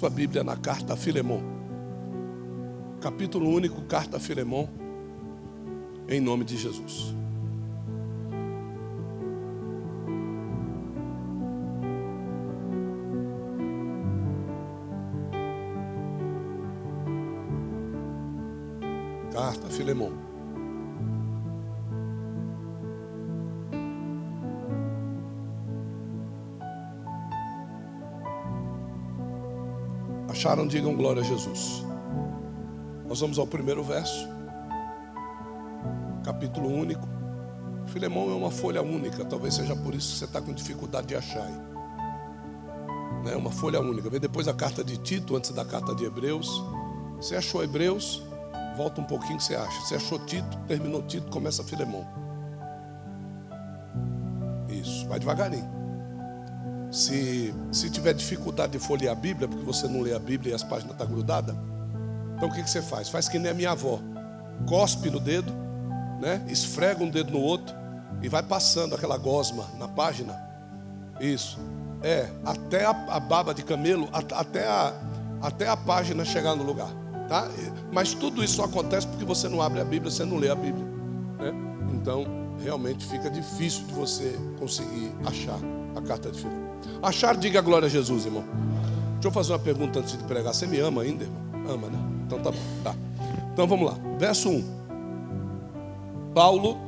[0.00, 1.42] Sua Bíblia na carta a Filemão.
[3.02, 4.66] Capítulo único, carta a Filemão.
[6.08, 7.14] Em nome de Jesus.
[19.30, 20.29] Carta a Filemão.
[30.40, 30.66] Acharam?
[30.66, 31.84] Digam glória a Jesus.
[33.06, 34.26] Nós vamos ao primeiro verso,
[36.24, 37.06] capítulo único.
[37.88, 41.14] Filemão é uma folha única, talvez seja por isso que você está com dificuldade de
[41.14, 41.46] achar.
[43.30, 44.08] É uma folha única.
[44.08, 46.48] Vê depois a carta de Tito, antes da carta de Hebreus.
[47.16, 48.22] Você achou Hebreus?
[48.78, 49.78] Volta um pouquinho que você acha.
[49.82, 52.06] Você achou Tito, terminou Tito, começa Filemão.
[54.70, 55.79] Isso, vai devagarinho.
[56.90, 60.54] Se, se tiver dificuldade de folhear a Bíblia, porque você não lê a Bíblia e
[60.54, 61.54] as páginas estão tá grudadas,
[62.36, 63.08] então o que, que você faz?
[63.08, 64.00] Faz que nem a minha avó.
[64.66, 65.52] Cospe no dedo,
[66.20, 66.42] né?
[66.48, 67.74] esfrega um dedo no outro
[68.22, 70.34] e vai passando aquela gosma na página.
[71.20, 71.58] Isso.
[72.02, 74.94] É, até a, a baba de camelo, até a,
[75.42, 76.90] até a página chegar no lugar.
[77.28, 77.46] Tá?
[77.92, 80.54] Mas tudo isso só acontece porque você não abre a Bíblia, você não lê a
[80.54, 80.84] Bíblia.
[81.38, 81.52] Né?
[81.92, 82.24] Então,
[82.62, 85.58] realmente fica difícil de você conseguir achar
[85.94, 86.69] a carta de Filipe.
[87.02, 88.44] Achar, diga glória a Jesus, irmão.
[89.14, 90.54] Deixa eu fazer uma pergunta antes de pregar.
[90.54, 91.40] Você me ama ainda, irmão?
[91.68, 91.98] Ama, né?
[92.26, 92.58] Então tá bom.
[92.82, 92.94] Tá.
[93.52, 93.98] Então vamos lá.
[94.18, 94.64] Verso 1.
[96.34, 96.78] Paulo,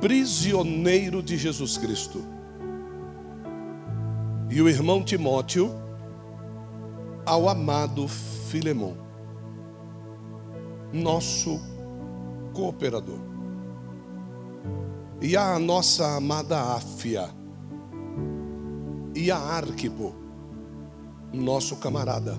[0.00, 2.24] prisioneiro de Jesus Cristo.
[4.50, 5.72] E o irmão Timóteo,
[7.24, 8.96] ao amado Filemão,
[10.92, 11.60] nosso
[12.52, 13.20] cooperador.
[15.20, 17.39] E a nossa amada Áfia
[19.20, 20.14] e a Arquipo,
[21.30, 22.38] nosso camarada,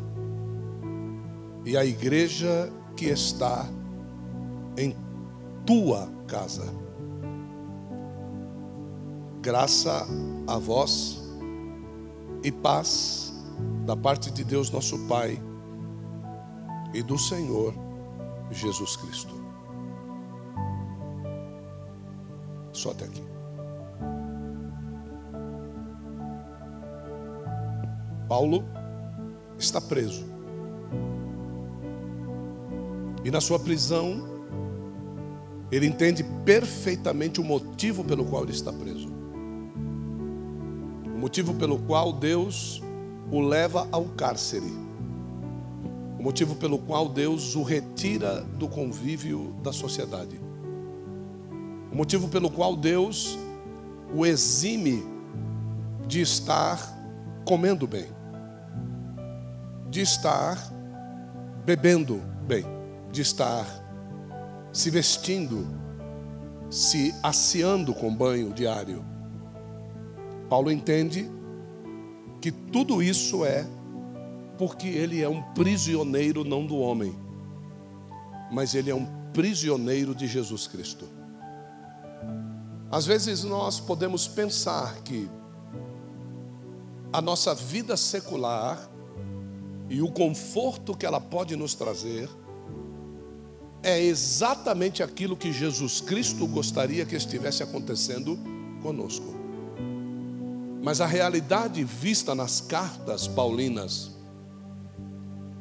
[1.63, 3.69] e a igreja que está
[4.75, 4.95] em
[5.63, 6.63] tua casa.
[9.43, 10.08] Graça
[10.47, 11.21] a vós
[12.43, 13.31] e paz
[13.86, 15.39] da parte de Deus nosso Pai
[16.95, 17.75] e do Senhor
[18.49, 19.36] Jesus Cristo.
[22.73, 23.30] Só até aqui.
[28.31, 28.64] Paulo
[29.59, 30.23] está preso.
[33.25, 34.23] E na sua prisão,
[35.69, 39.09] ele entende perfeitamente o motivo pelo qual ele está preso.
[41.14, 42.81] O motivo pelo qual Deus
[43.30, 44.71] o leva ao cárcere.
[46.17, 50.39] O motivo pelo qual Deus o retira do convívio da sociedade.
[51.91, 53.37] O motivo pelo qual Deus
[54.15, 55.03] o exime
[56.08, 56.80] de estar
[57.43, 58.20] comendo bem
[59.91, 60.57] de estar
[61.65, 62.65] bebendo bem,
[63.11, 63.67] de estar
[64.71, 65.67] se vestindo,
[66.69, 69.05] se asseando com banho diário.
[70.49, 71.29] Paulo entende
[72.39, 73.67] que tudo isso é
[74.57, 77.13] porque ele é um prisioneiro não do homem,
[78.49, 81.05] mas ele é um prisioneiro de Jesus Cristo.
[82.89, 85.29] Às vezes nós podemos pensar que
[87.11, 88.90] a nossa vida secular
[89.91, 92.29] e o conforto que ela pode nos trazer
[93.83, 98.39] é exatamente aquilo que Jesus Cristo gostaria que estivesse acontecendo
[98.81, 99.35] conosco.
[100.81, 104.11] Mas a realidade vista nas cartas paulinas,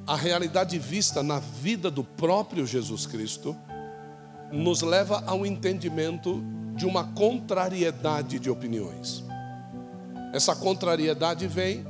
[0.07, 3.57] a realidade vista na vida do próprio Jesus Cristo,
[4.53, 6.41] nos leva ao entendimento
[6.77, 9.25] de uma contrariedade de opiniões.
[10.33, 11.90] Essa contrariedade vem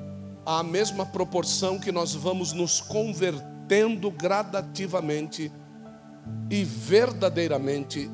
[0.58, 5.52] à mesma proporção que nós vamos nos convertendo gradativamente
[6.50, 8.10] e verdadeiramente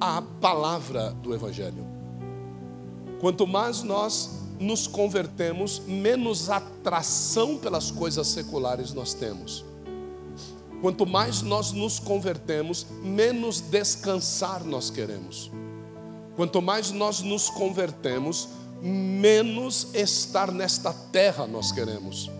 [0.00, 1.86] à palavra do Evangelho.
[3.20, 9.62] Quanto mais nós nos convertemos, menos atração pelas coisas seculares nós temos.
[10.80, 15.50] Quanto mais nós nos convertemos, menos descansar nós queremos.
[16.36, 18.48] Quanto mais nós nos convertemos,
[18.82, 22.30] menos estar nesta terra nós queremos.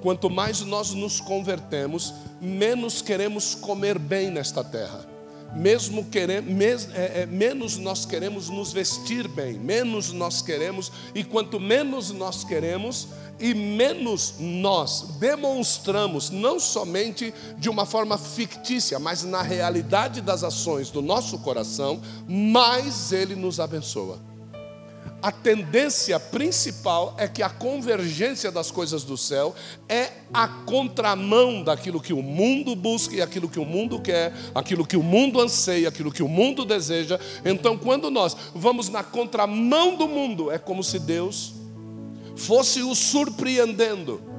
[0.00, 5.06] Quanto mais nós nos convertemos, menos queremos comer bem nesta terra.
[5.54, 11.24] Mesmo queremos, mes, é, é, menos nós queremos nos vestir bem, menos nós queremos, e
[11.24, 19.24] quanto menos nós queremos, e menos nós demonstramos, não somente de uma forma fictícia, mas
[19.24, 24.29] na realidade das ações do nosso coração, mais Ele nos abençoa.
[25.22, 29.54] A tendência principal é que a convergência das coisas do céu
[29.88, 34.86] é a contramão daquilo que o mundo busca e aquilo que o mundo quer, aquilo
[34.86, 37.18] que o mundo anseia, aquilo que o mundo deseja.
[37.44, 41.52] Então, quando nós vamos na contramão do mundo, é como se Deus
[42.36, 44.29] fosse o surpreendendo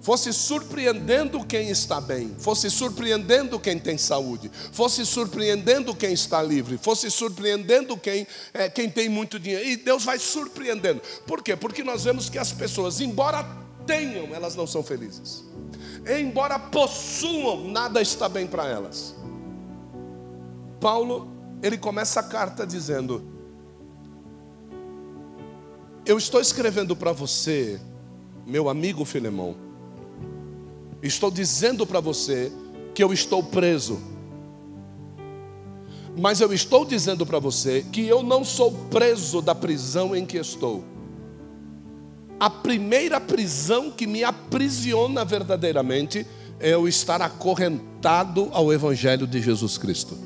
[0.00, 6.78] fosse surpreendendo quem está bem, fosse surpreendendo quem tem saúde, fosse surpreendendo quem está livre,
[6.78, 9.68] fosse surpreendendo quem, é, quem tem muito dinheiro.
[9.68, 11.02] E Deus vai surpreendendo.
[11.26, 11.54] Por quê?
[11.54, 13.44] Porque nós vemos que as pessoas, embora
[13.86, 15.44] tenham, elas não são felizes.
[16.18, 19.14] Embora possuam, nada está bem para elas.
[20.80, 21.30] Paulo,
[21.62, 23.22] ele começa a carta dizendo:
[26.06, 27.78] Eu estou escrevendo para você,
[28.46, 29.69] meu amigo Filemão,
[31.02, 32.52] Estou dizendo para você
[32.94, 34.00] que eu estou preso.
[36.16, 40.36] Mas eu estou dizendo para você que eu não sou preso da prisão em que
[40.36, 40.84] estou.
[42.38, 46.26] A primeira prisão que me aprisiona verdadeiramente
[46.58, 50.16] é eu estar acorrentado ao Evangelho de Jesus Cristo.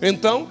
[0.00, 0.48] Então,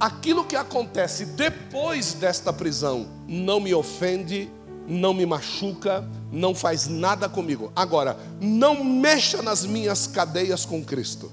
[0.00, 4.50] aquilo que acontece depois desta prisão não me ofende,
[4.88, 7.70] não me machuca, não faz nada comigo.
[7.76, 11.30] Agora, não mexa nas minhas cadeias com Cristo.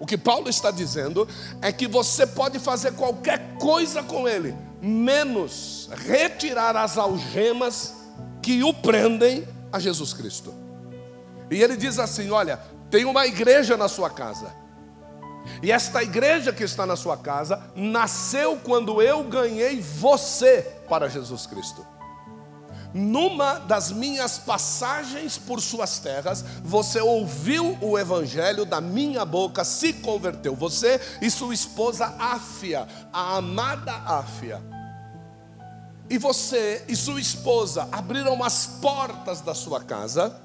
[0.00, 1.28] O que Paulo está dizendo
[1.60, 7.94] é que você pode fazer qualquer coisa com Ele, menos retirar as algemas
[8.42, 10.52] que o prendem a Jesus Cristo.
[11.50, 12.58] E ele diz assim: Olha,
[12.90, 14.52] tem uma igreja na sua casa.
[15.62, 21.46] E esta igreja que está na sua casa nasceu quando eu ganhei você para Jesus
[21.46, 21.93] Cristo
[22.94, 29.92] numa das minhas passagens por suas terras, você ouviu o evangelho da minha boca, se
[29.94, 30.54] converteu.
[30.54, 34.62] Você e sua esposa Áfia, a amada Áfia.
[36.08, 40.40] E você e sua esposa abriram as portas da sua casa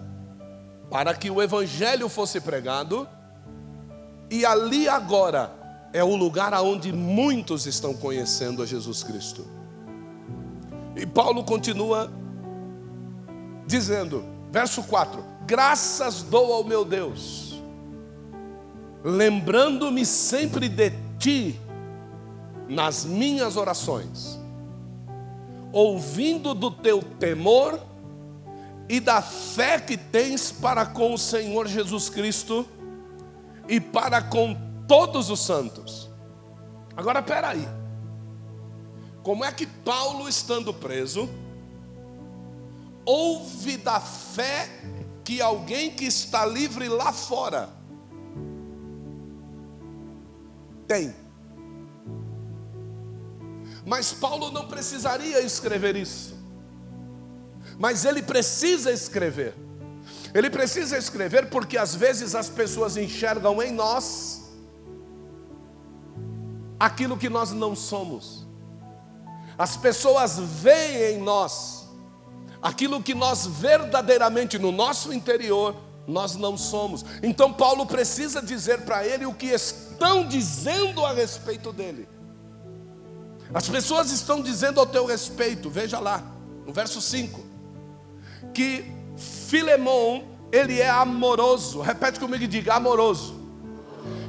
[0.89, 3.07] para que o evangelho fosse pregado,
[4.27, 5.51] e ali agora
[5.93, 9.45] é o lugar aonde muitos estão conhecendo a Jesus Cristo.
[10.95, 12.11] E Paulo continua
[13.69, 17.61] dizendo, verso 4: Graças dou ao meu Deus,
[19.03, 21.59] lembrando-me sempre de ti
[22.67, 24.39] nas minhas orações,
[25.71, 27.79] ouvindo do teu temor
[28.89, 32.67] e da fé que tens para com o Senhor Jesus Cristo
[33.67, 34.57] e para com
[34.87, 36.09] todos os santos.
[36.97, 37.67] Agora, aí,
[39.21, 41.29] como é que Paulo, estando preso,
[43.09, 44.69] ouve da fé
[45.23, 47.69] que alguém que está livre lá fora
[50.87, 51.15] tem.
[53.83, 56.37] Mas Paulo não precisaria escrever isso.
[57.79, 59.55] Mas ele precisa escrever.
[60.31, 64.51] Ele precisa escrever porque às vezes as pessoas enxergam em nós
[66.79, 68.47] aquilo que nós não somos.
[69.57, 71.78] As pessoas veem em nós
[72.61, 75.75] aquilo que nós verdadeiramente no nosso interior
[76.07, 77.05] nós não somos.
[77.21, 82.07] Então Paulo precisa dizer para ele o que estão dizendo a respeito dele.
[83.53, 86.23] As pessoas estão dizendo ao teu respeito, veja lá,
[86.65, 87.43] no verso 5,
[88.53, 91.81] que Filemão, ele é amoroso.
[91.81, 93.37] Repete comigo e diga: amoroso.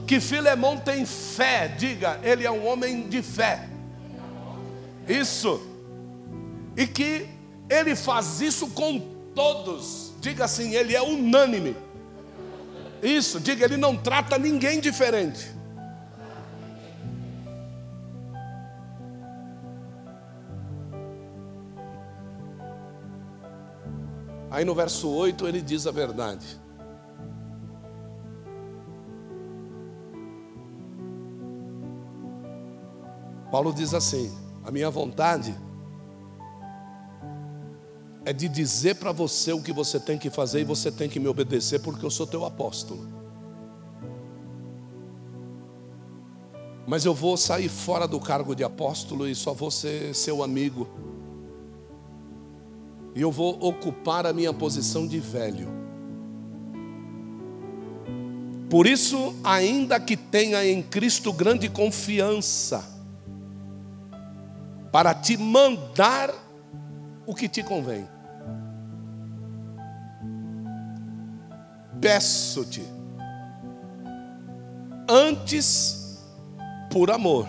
[0.06, 3.68] Que Filemão tem fé, diga, ele é um homem de fé.
[5.08, 5.60] Isso.
[6.76, 7.28] E que
[7.70, 8.98] ele faz isso com
[9.34, 10.12] todos.
[10.20, 11.76] Diga assim, ele é unânime.
[13.00, 15.48] Isso, diga, ele não trata ninguém diferente.
[24.50, 26.60] Aí no verso 8 ele diz a verdade.
[33.50, 35.54] Paulo diz assim: a minha vontade
[38.24, 41.18] é de dizer para você o que você tem que fazer e você tem que
[41.18, 43.08] me obedecer porque eu sou teu apóstolo.
[46.86, 50.88] Mas eu vou sair fora do cargo de apóstolo e só vou ser seu amigo.
[53.14, 55.68] E eu vou ocupar a minha posição de velho.
[58.68, 62.84] Por isso, ainda que tenha em Cristo grande confiança,
[64.92, 66.32] para te mandar
[67.30, 68.08] o que te convém.
[72.00, 72.82] Peço-te,
[75.08, 76.18] antes
[76.90, 77.46] por amor,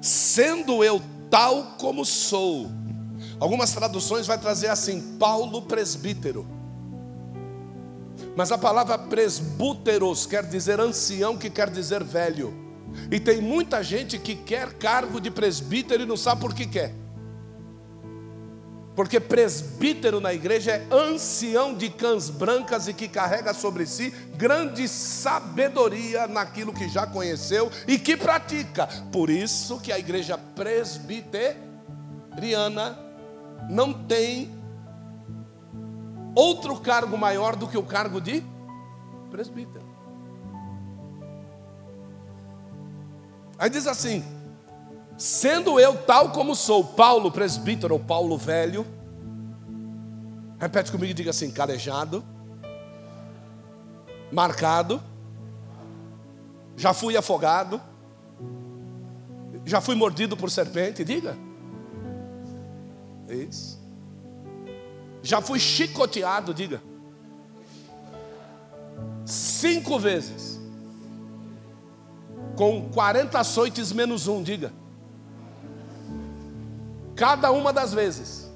[0.00, 2.70] sendo eu tal como sou.
[3.40, 6.46] Algumas traduções vai trazer assim: Paulo presbítero.
[8.36, 12.54] Mas a palavra presbúteros quer dizer ancião, que quer dizer velho.
[13.10, 16.99] E tem muita gente que quer cargo de presbítero e não sabe por que quer.
[19.00, 24.86] Porque presbítero na igreja é ancião de cãs brancas e que carrega sobre si grande
[24.86, 28.86] sabedoria naquilo que já conheceu e que pratica.
[29.10, 32.98] Por isso que a igreja presbiteriana
[33.70, 34.54] não tem
[36.34, 38.44] outro cargo maior do que o cargo de
[39.30, 39.88] presbítero.
[43.58, 44.22] Aí diz assim:
[45.20, 48.86] Sendo eu tal como sou, Paulo presbítero ou Paulo velho,
[50.58, 52.24] repete comigo e diga assim: calejado,
[54.32, 54.98] marcado,
[56.74, 57.78] já fui afogado,
[59.66, 61.36] já fui mordido por serpente, diga.
[63.28, 63.78] Isso.
[65.22, 66.80] Já fui chicoteado, diga.
[69.26, 70.58] Cinco vezes.
[72.56, 74.79] Com 40 açoites menos um, diga.
[77.20, 78.50] Cada uma das vezes.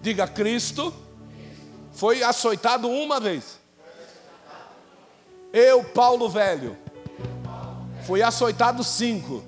[0.00, 0.94] Diga, Cristo
[1.90, 3.58] foi açoitado uma vez.
[5.52, 6.78] Eu, Paulo velho,
[8.06, 9.42] fui açoitado cinco.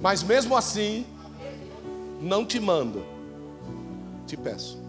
[0.00, 1.04] Mas mesmo assim,
[2.20, 3.04] não te mando,
[4.24, 4.80] te peço.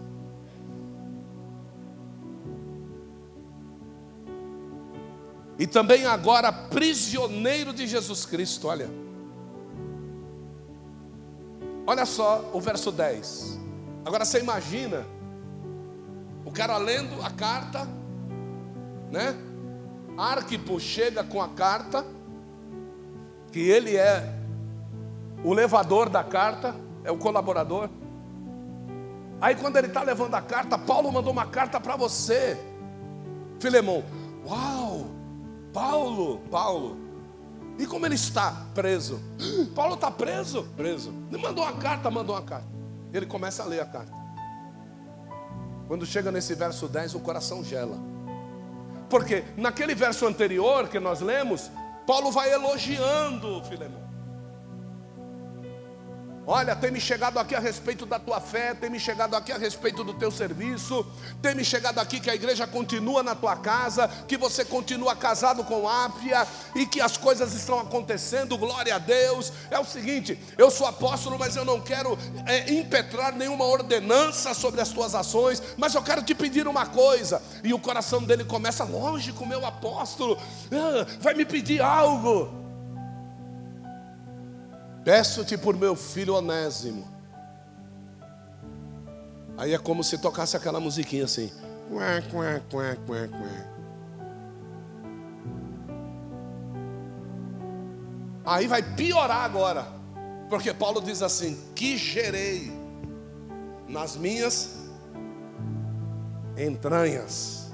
[5.58, 9.05] E também agora prisioneiro de Jesus Cristo, olha.
[11.86, 13.60] Olha só o verso 10.
[14.04, 15.06] Agora você imagina
[16.44, 17.86] o cara lendo a carta,
[19.10, 19.36] né?
[20.16, 22.04] Arquipo chega com a carta,
[23.52, 24.34] que ele é
[25.44, 26.74] o levador da carta,
[27.04, 27.88] é o colaborador.
[29.40, 32.58] Aí quando ele está levando a carta, Paulo mandou uma carta para você,
[33.60, 34.02] Filemão.
[34.46, 35.06] Uau!
[35.72, 36.96] Paulo, Paulo,
[37.78, 39.20] e como ele está preso?
[39.74, 40.64] Paulo está preso?
[40.76, 41.12] Preso.
[41.30, 42.68] Ele mandou uma carta, mandou uma carta.
[43.12, 44.12] Ele começa a ler a carta.
[45.86, 47.98] Quando chega nesse verso 10, o coração gela.
[49.08, 51.70] Porque naquele verso anterior que nós lemos,
[52.06, 54.05] Paulo vai elogiando Filemão.
[56.48, 59.58] Olha, tem me chegado aqui a respeito da tua fé, tem me chegado aqui a
[59.58, 61.04] respeito do teu serviço,
[61.42, 65.64] tem me chegado aqui que a igreja continua na tua casa, que você continua casado
[65.64, 69.52] com Ápia e que as coisas estão acontecendo, glória a Deus.
[69.72, 74.80] É o seguinte, eu sou apóstolo, mas eu não quero é, impetrar nenhuma ordenança sobre
[74.80, 77.42] as tuas ações, mas eu quero te pedir uma coisa.
[77.64, 80.38] E o coração dele começa, lógico, meu apóstolo,
[80.70, 82.65] ah, vai me pedir algo.
[85.06, 87.06] Peço-te por meu filho Onésimo.
[89.56, 91.52] Aí é como se tocasse aquela musiquinha assim.
[91.88, 93.66] Quá, quá, quá, quá, quá.
[98.44, 99.86] Aí vai piorar agora.
[100.50, 102.76] Porque Paulo diz assim: que gerei
[103.86, 104.74] nas minhas
[106.58, 107.70] entranhas,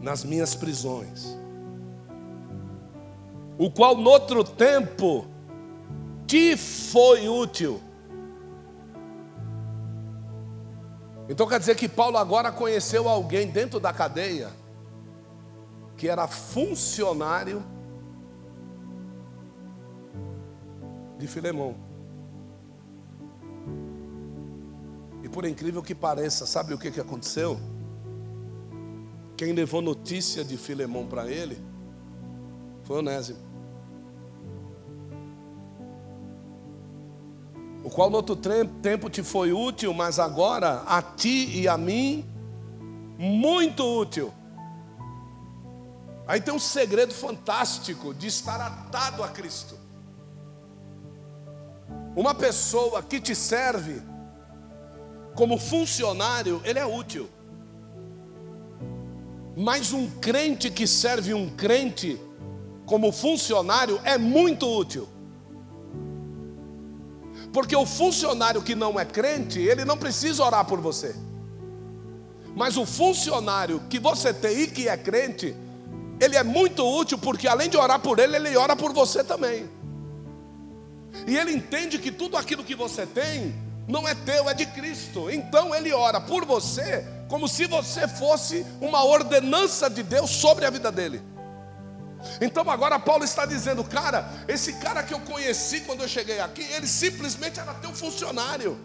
[0.00, 1.38] nas minhas prisões
[3.60, 5.26] o qual noutro tempo
[6.26, 7.78] te foi útil.
[11.28, 14.48] Então quer dizer que Paulo agora conheceu alguém dentro da cadeia
[15.94, 17.62] que era funcionário
[21.18, 21.76] de Filemão.
[25.22, 27.60] E por incrível que pareça, sabe o que, que aconteceu?
[29.36, 31.62] Quem levou notícia de Filemão para ele
[32.84, 33.49] foi Onésimo.
[37.82, 42.24] O qual no outro tempo te foi útil, mas agora a ti e a mim
[43.18, 44.32] muito útil.
[46.26, 49.76] Aí tem um segredo fantástico de estar atado a Cristo.
[52.14, 54.02] Uma pessoa que te serve
[55.34, 57.28] como funcionário, ele é útil.
[59.56, 62.20] Mas um crente que serve um crente
[62.86, 65.08] como funcionário é muito útil.
[67.52, 71.14] Porque o funcionário que não é crente, ele não precisa orar por você.
[72.54, 75.54] Mas o funcionário que você tem e que é crente,
[76.20, 79.68] ele é muito útil porque além de orar por ele, ele ora por você também.
[81.26, 83.54] E ele entende que tudo aquilo que você tem
[83.88, 85.30] não é teu, é de Cristo.
[85.30, 90.70] Então ele ora por você como se você fosse uma ordenança de Deus sobre a
[90.70, 91.22] vida dele.
[92.40, 96.62] Então agora Paulo está dizendo, cara, esse cara que eu conheci quando eu cheguei aqui,
[96.62, 98.78] ele simplesmente era teu funcionário.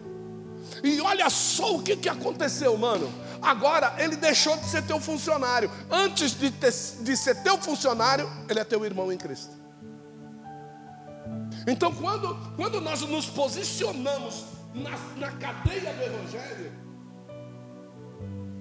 [0.84, 3.12] E olha só o que, que aconteceu, mano.
[3.42, 5.70] Agora ele deixou de ser teu funcionário.
[5.90, 9.54] Antes de, ter, de ser teu funcionário, ele é teu irmão em Cristo.
[11.68, 16.72] Então, quando, quando nós nos posicionamos na, na cadeia do Evangelho,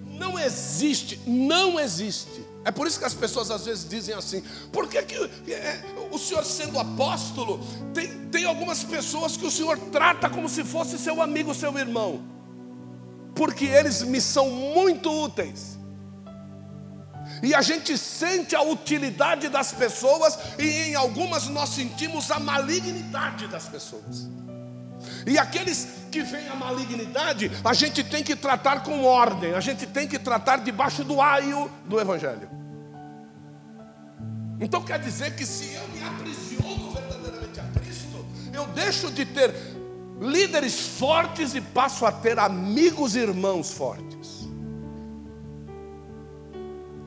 [0.06, 2.43] não existe, não existe.
[2.64, 4.42] É por isso que as pessoas às vezes dizem assim:
[4.72, 5.14] por que, que
[5.52, 7.60] é, o senhor sendo apóstolo,
[7.92, 12.24] tem, tem algumas pessoas que o senhor trata como se fosse seu amigo, seu irmão?
[13.34, 15.78] Porque eles me são muito úteis.
[17.42, 23.46] E a gente sente a utilidade das pessoas, e em algumas nós sentimos a malignidade
[23.48, 24.28] das pessoas.
[25.26, 29.86] E aqueles que veem a malignidade, a gente tem que tratar com ordem, a gente
[29.86, 32.48] tem que tratar debaixo do aio do Evangelho.
[34.60, 39.52] Então quer dizer que se eu me aprisiono verdadeiramente a Cristo, eu deixo de ter
[40.20, 44.48] líderes fortes e passo a ter amigos e irmãos fortes.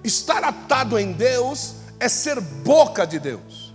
[0.03, 3.66] Estar atado em Deus é ser boca de Deus.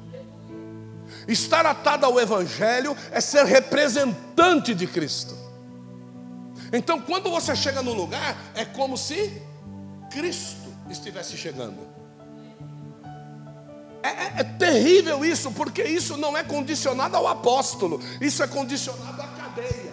[1.29, 5.37] Estar atado ao Evangelho é ser representante de Cristo.
[6.73, 9.43] Então, quando você chega no lugar, é como se
[10.11, 11.93] Cristo estivesse chegando.
[14.02, 19.23] É, é, é, terrível isso, porque isso não é condicionado ao apóstolo, isso é condicionado
[19.23, 19.93] à cadeia.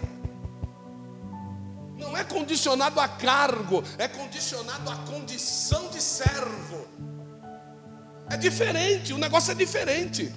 [1.97, 6.87] Não é condicionado a cargo, é condicionado à condição de servo.
[8.29, 10.33] É diferente, o negócio é diferente.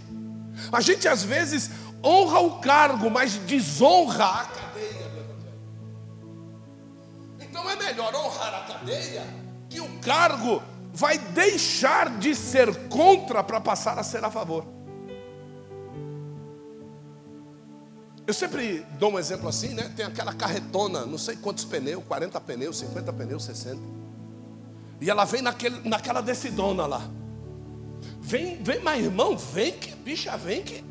[0.71, 1.71] A gente às vezes
[2.05, 5.13] honra o cargo, mas desonra a cadeia.
[7.41, 9.23] Então é melhor honrar a cadeia,
[9.69, 14.67] que o cargo vai deixar de ser contra para passar a ser a favor.
[18.27, 19.91] Eu sempre dou um exemplo assim, né?
[19.97, 23.81] Tem aquela carretona, não sei quantos pneus, 40 pneus, 50 pneus, 60.
[25.01, 27.03] E ela vem naquele, naquela decidona lá.
[28.25, 30.85] Vem, vem, meu irmão, vem que, bicha, vem que.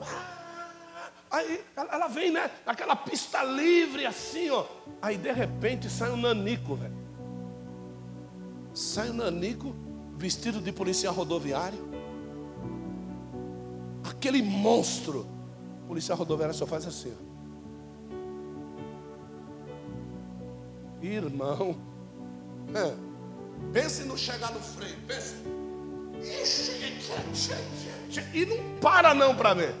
[0.00, 2.50] Ah, aí ela vem, né?
[2.66, 4.66] Aquela pista livre assim, ó.
[5.00, 6.96] Aí de repente sai um nanico, velho.
[8.74, 9.72] Sai um nanico
[10.16, 11.78] vestido de policial rodoviário.
[14.10, 15.28] Aquele monstro.
[15.84, 17.30] O policial rodoviário só faz assim, ó.
[21.02, 21.76] Irmão,
[22.74, 22.94] é,
[23.72, 25.59] pense no chegar no freio, pense.
[28.32, 29.74] E não para não para ver.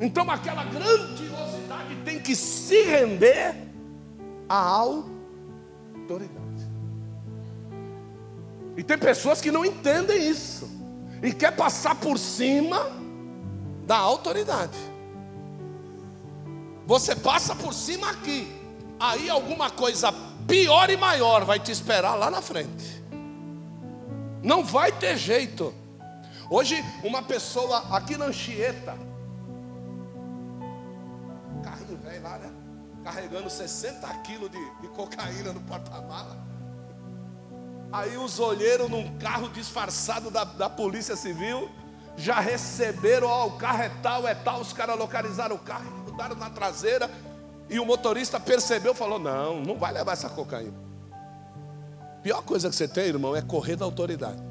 [0.00, 3.54] Então aquela grandiosidade tem que se render
[4.48, 6.40] à autoridade.
[8.76, 10.68] E tem pessoas que não entendem isso
[11.22, 12.90] e quer passar por cima
[13.86, 14.78] da autoridade.
[16.86, 18.50] Você passa por cima aqui,
[18.98, 20.12] aí alguma coisa
[20.48, 22.89] pior e maior vai te esperar lá na frente.
[24.42, 25.74] Não vai ter jeito.
[26.50, 28.96] Hoje, uma pessoa aqui na Anchieta,
[31.62, 32.50] carrinho velho lá, né?
[33.04, 36.36] Carregando 60 quilos de, de cocaína no porta-mala.
[37.92, 41.68] Aí os olheiros num carro disfarçado da, da Polícia Civil
[42.16, 46.36] já receberam, ó, o carro é tal, é tal, os caras localizaram o carro, mudaram
[46.36, 47.10] na traseira,
[47.68, 50.89] e o motorista percebeu, falou: não, não vai levar essa cocaína.
[52.22, 54.42] Pior coisa que você tem, irmão, é correr da autoridade.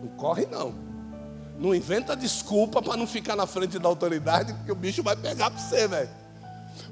[0.00, 0.74] Não corre, não.
[1.58, 5.50] Não inventa desculpa para não ficar na frente da autoridade, porque o bicho vai pegar
[5.50, 6.10] para você, velho.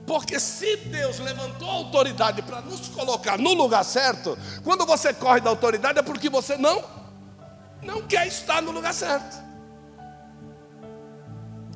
[0.04, 5.40] Porque se Deus levantou a autoridade para nos colocar no lugar certo, quando você corre
[5.40, 6.82] da autoridade é porque você não
[7.82, 9.44] não quer estar no lugar certo.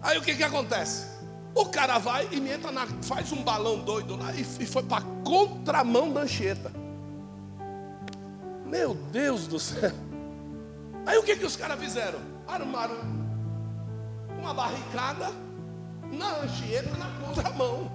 [0.02, 1.06] Aí o que que acontece?
[1.54, 5.02] O cara vai e entra na, faz um balão doido lá e, e foi para
[5.24, 6.72] contramão da anchieta.
[8.70, 9.90] Meu Deus do céu.
[11.04, 12.20] Aí o que, que os caras fizeram?
[12.46, 12.96] Armaram
[14.38, 15.30] uma barricada
[16.12, 17.90] na anchieta, na contramão.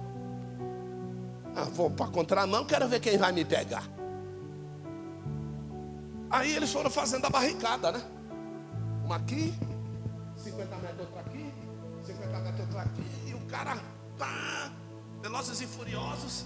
[1.56, 3.84] Ah, vou para contramão, quero ver quem vai me pegar.
[6.28, 8.02] Aí eles foram fazendo a barricada, né?
[9.02, 9.54] Uma aqui,
[10.36, 11.52] 50 metros outra aqui,
[12.04, 13.78] 50 metros outra aqui, e o cara,
[14.18, 14.70] pá,
[15.22, 16.44] velozes e furiosos,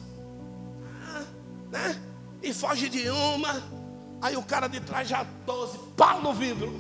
[1.03, 1.25] ah,
[1.73, 2.01] né?
[2.43, 3.63] E foge de uma,
[4.21, 6.73] Aí o cara de trás já 12, pau no vidro.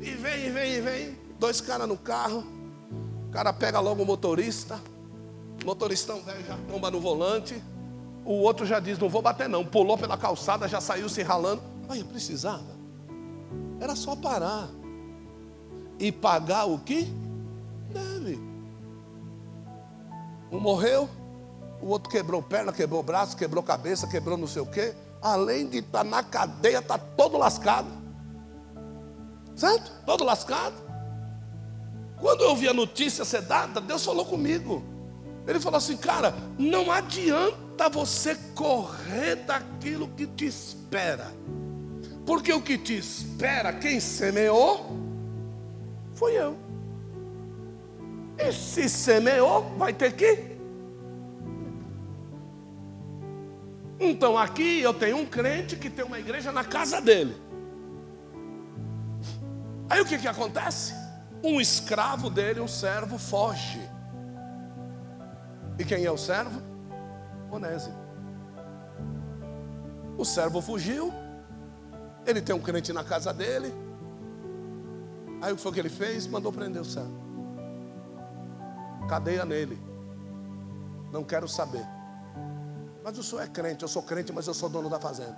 [0.00, 1.18] E vem, e vem, e vem.
[1.38, 2.44] Dois caras no carro.
[3.28, 4.80] O cara pega logo o motorista.
[5.62, 7.62] O motoristão velho já tomba no volante.
[8.24, 9.64] O outro já diz: Não vou bater, não.
[9.64, 11.62] Pulou pela calçada, já saiu se ralando.
[11.94, 12.74] Eu precisava.
[13.80, 14.68] Era só parar
[15.98, 17.08] e pagar o que
[17.90, 18.38] deve.
[20.50, 21.08] Um morreu,
[21.80, 24.94] o outro quebrou perna, quebrou braço, quebrou cabeça, quebrou não sei o quê.
[25.24, 27.88] Além de estar tá na cadeia, está todo lascado.
[29.56, 29.90] Certo?
[30.04, 30.74] Todo lascado.
[32.20, 34.84] Quando eu vi a notícia ser dada, Deus falou comigo.
[35.46, 41.32] Ele falou assim, cara, não adianta você correr daquilo que te espera.
[42.26, 44.94] Porque o que te espera, quem semeou,
[46.12, 46.54] foi eu.
[48.36, 50.53] E se semeou, vai ter que.
[53.98, 57.36] Então aqui eu tenho um crente que tem uma igreja na casa dele.
[59.88, 60.94] Aí o que, que acontece?
[61.42, 63.80] Um escravo dele, um servo, foge.
[65.78, 66.60] E quem é o servo?
[67.50, 67.94] Onésimo.
[70.16, 71.12] O servo fugiu.
[72.26, 73.72] Ele tem um crente na casa dele.
[75.42, 76.26] Aí o que foi que ele fez?
[76.26, 77.22] Mandou prender o servo.
[79.08, 79.78] Cadeia nele.
[81.12, 81.84] Não quero saber.
[83.04, 85.36] Mas o senhor é crente, eu sou crente, mas eu sou dono da fazenda.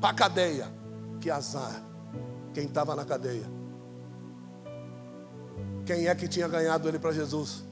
[0.00, 0.66] Para cadeia.
[1.20, 1.80] Que azar.
[2.52, 3.46] Quem estava na cadeia.
[5.86, 7.62] Quem é que tinha ganhado ele para Jesus?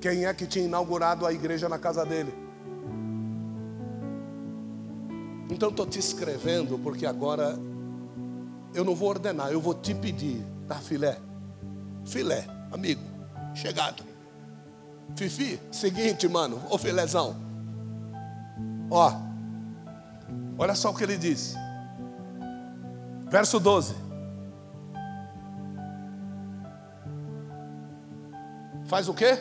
[0.00, 2.34] Quem é que tinha inaugurado a igreja na casa dele?
[5.48, 7.56] Então estou te escrevendo porque agora
[8.74, 11.18] eu não vou ordenar, eu vou te pedir, tá, filé?
[12.04, 13.02] Filé, amigo,
[13.54, 14.15] chegado.
[15.14, 17.36] Fifi, seguinte, mano, ô filézão.
[18.90, 19.12] Ó,
[20.58, 21.54] olha só o que ele diz.
[23.30, 23.94] Verso 12.
[28.86, 29.38] Faz o quê?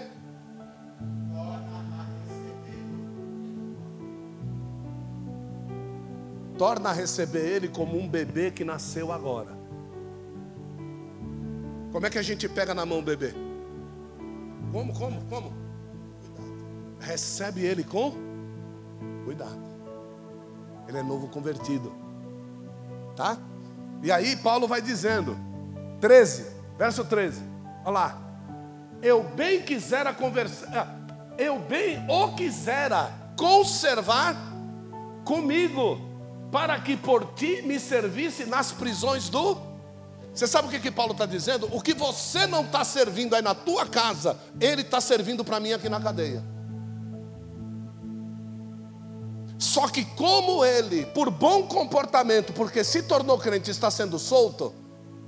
[6.57, 9.51] torna a receber ele como um bebê que nasceu agora.
[11.91, 13.33] Como é que a gente pega na mão o bebê?
[14.75, 15.53] Como, como, como?
[16.19, 16.97] Cuidado.
[16.99, 18.11] Recebe ele com
[19.23, 19.57] cuidado.
[20.85, 21.93] Ele é novo convertido.
[23.15, 23.37] Tá?
[24.03, 25.37] E aí Paulo vai dizendo,
[26.01, 27.41] 13, verso 13.
[27.85, 28.21] Olha lá.
[29.01, 34.35] Eu bem quisera conversar, ah, eu bem o quisera conservar
[35.23, 36.01] comigo
[36.51, 39.55] para que por ti me servisse nas prisões do.
[40.35, 41.69] Você sabe o que, que Paulo está dizendo?
[41.71, 45.71] O que você não está servindo aí na tua casa, ele está servindo para mim
[45.71, 46.43] aqui na cadeia.
[49.57, 54.73] Só que, como ele, por bom comportamento, porque se tornou crente está sendo solto,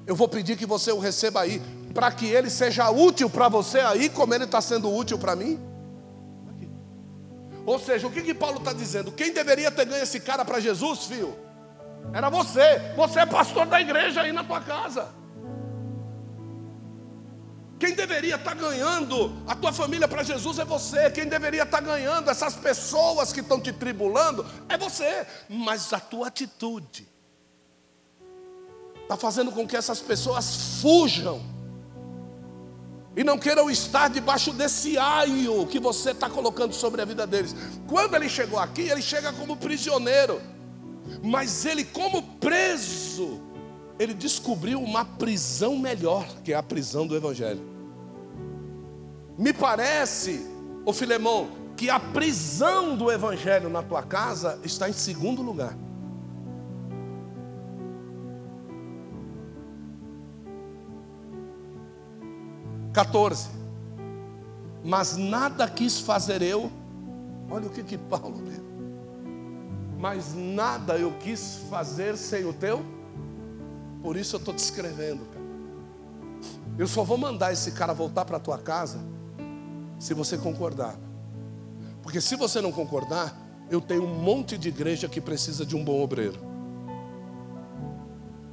[0.05, 1.61] eu vou pedir que você o receba aí,
[1.93, 5.57] para que ele seja útil para você aí, como ele está sendo útil para mim.
[7.65, 9.09] Ou seja, o que, que Paulo está dizendo?
[9.09, 11.46] Quem deveria ter ganho esse cara para Jesus, filho?
[12.13, 12.93] Era você.
[12.95, 15.09] Você é pastor da igreja aí na tua casa.
[17.79, 21.11] Quem deveria estar ganhando a tua família para Jesus é você.
[21.11, 25.27] Quem deveria estar ganhando essas pessoas que estão te tribulando é você.
[25.47, 27.07] Mas a tua atitude
[29.03, 31.41] está fazendo com que essas pessoas fujam
[33.15, 37.55] e não queiram estar debaixo desse aio que você está colocando sobre a vida deles.
[37.87, 40.41] Quando ele chegou aqui, ele chega como prisioneiro,
[41.23, 43.39] mas ele, como preso,
[43.99, 47.61] ele descobriu uma prisão melhor, que é a prisão do Evangelho.
[49.37, 50.45] Me parece,
[50.85, 55.77] ô Filemão, que a prisão do Evangelho na tua casa está em segundo lugar.
[62.97, 63.49] 14.
[64.83, 66.71] Mas nada quis fazer eu.
[67.47, 68.41] Olha o que, que Paulo.
[69.97, 72.85] Mas nada eu quis fazer sem o teu.
[74.01, 75.45] Por isso eu estou te escrevendo, cara.
[76.77, 78.99] Eu só vou mandar esse cara voltar para tua casa
[79.97, 80.95] se você concordar.
[82.03, 83.35] Porque se você não concordar,
[83.69, 86.39] eu tenho um monte de igreja que precisa de um bom obreiro.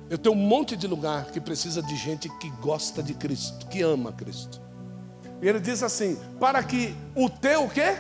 [0.09, 3.83] Eu tenho um monte de lugar que precisa de gente que gosta de Cristo, que
[3.83, 4.61] ama Cristo.
[5.42, 7.96] E ele diz assim: para que o teu quê?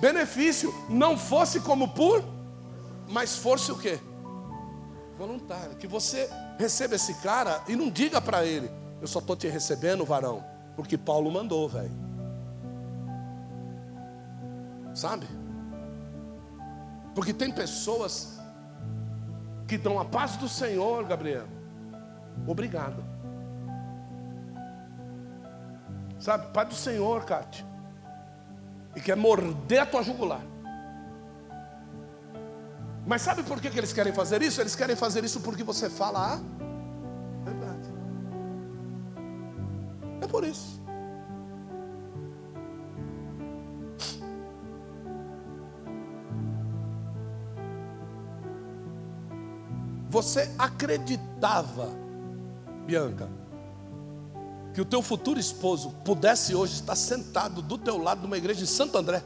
[0.00, 2.24] Benefício não fosse como por,
[3.08, 3.98] mas fosse o quê?
[5.16, 5.76] Voluntário.
[5.76, 10.04] Que você receba esse cara e não diga para ele: eu só estou te recebendo,
[10.04, 10.44] varão,
[10.76, 12.08] porque Paulo mandou, velho.
[14.94, 15.26] Sabe?
[17.14, 18.38] Porque tem pessoas
[19.66, 21.46] que dão a paz do Senhor, Gabriel.
[22.46, 23.04] Obrigado.
[26.18, 27.67] Sabe, paz do Senhor, Cátia.
[28.98, 30.44] E quer morder a tua jugular.
[33.06, 34.60] Mas sabe por que, que eles querem fazer isso?
[34.60, 37.88] Eles querem fazer isso porque você fala a verdade.
[40.20, 40.82] É por isso.
[50.10, 51.90] Você acreditava,
[52.84, 53.28] Bianca,
[54.78, 58.66] que o teu futuro esposo pudesse hoje estar sentado do teu lado numa igreja em
[58.66, 59.24] Santo André?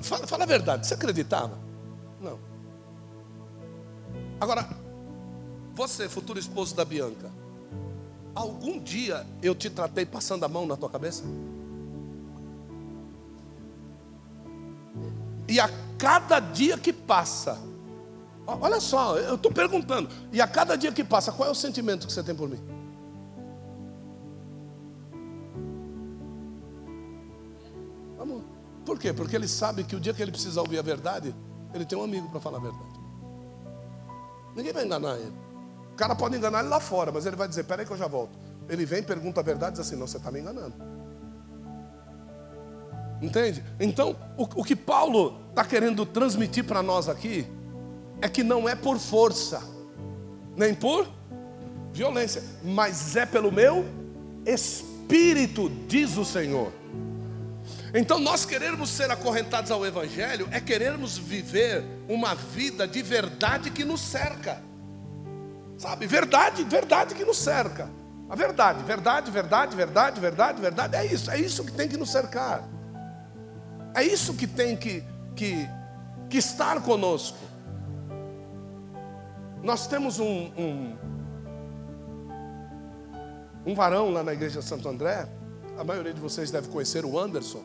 [0.00, 1.56] Fala, fala a verdade, você acreditava?
[2.20, 2.40] Não.
[4.40, 4.68] Agora,
[5.72, 7.30] você, futuro esposo da Bianca,
[8.34, 11.22] algum dia eu te tratei passando a mão na tua cabeça?
[15.46, 17.56] E a cada dia que passa,
[18.48, 22.06] olha só, eu estou perguntando, e a cada dia que passa, qual é o sentimento
[22.06, 22.58] que você tem por mim?
[28.16, 28.42] Vamos.
[28.86, 29.12] Por quê?
[29.12, 31.34] Porque ele sabe que o dia que ele precisa ouvir a verdade,
[31.74, 33.00] ele tem um amigo para falar a verdade.
[34.56, 35.36] Ninguém vai enganar ele.
[35.92, 38.06] O cara pode enganar ele lá fora, mas ele vai dizer: Peraí que eu já
[38.06, 38.38] volto.
[38.68, 40.74] Ele vem, pergunta a verdade e diz assim: Não, você está me enganando.
[43.20, 43.62] Entende?
[43.78, 47.46] Então, o, o que Paulo está querendo transmitir para nós aqui
[48.20, 49.62] é que não é por força,
[50.56, 51.08] nem por
[51.92, 53.84] violência, mas é pelo meu
[54.44, 56.72] espírito, diz o Senhor.
[57.94, 63.84] Então, nós queremos ser acorrentados ao Evangelho, é querermos viver uma vida de verdade que
[63.84, 64.62] nos cerca,
[65.78, 66.06] sabe?
[66.06, 67.90] Verdade, verdade que nos cerca.
[68.28, 72.10] A verdade, verdade, verdade, verdade, verdade, verdade, é isso, é isso que tem que nos
[72.10, 72.68] cercar.
[73.94, 75.02] É isso que tem que,
[75.34, 75.66] que,
[76.28, 77.38] que estar conosco.
[79.62, 80.96] Nós temos um, um,
[83.66, 85.28] um varão lá na igreja Santo André,
[85.78, 87.62] a maioria de vocês deve conhecer o Anderson,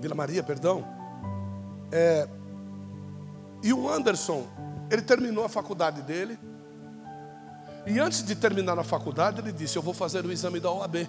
[0.00, 0.84] Vila Maria, perdão.
[1.90, 2.28] É,
[3.62, 4.46] e o Anderson,
[4.90, 6.38] ele terminou a faculdade dele,
[7.86, 11.08] e antes de terminar a faculdade, ele disse: Eu vou fazer o exame da OAB.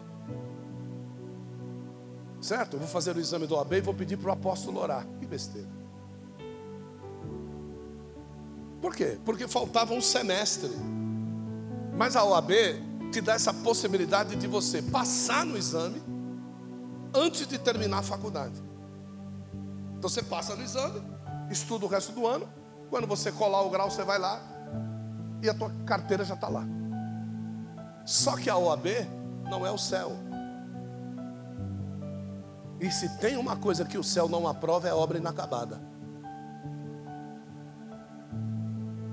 [2.39, 2.75] Certo?
[2.75, 5.05] Eu vou fazer o exame do OAB e vou pedir para o apóstolo orar.
[5.19, 5.76] Que besteira.
[8.81, 9.17] Por quê?
[9.25, 10.71] Porque faltava um semestre.
[11.95, 12.51] Mas a OAB
[13.11, 16.01] te dá essa possibilidade de você passar no exame
[17.13, 18.61] antes de terminar a faculdade.
[19.97, 21.01] Então você passa no exame,
[21.49, 22.47] estuda o resto do ano.
[22.89, 24.41] Quando você colar o grau, você vai lá
[25.41, 26.65] e a tua carteira já está lá.
[28.05, 28.85] Só que a OAB
[29.49, 30.11] não é o céu.
[32.79, 35.81] E se tem uma coisa que o céu não aprova é obra inacabada.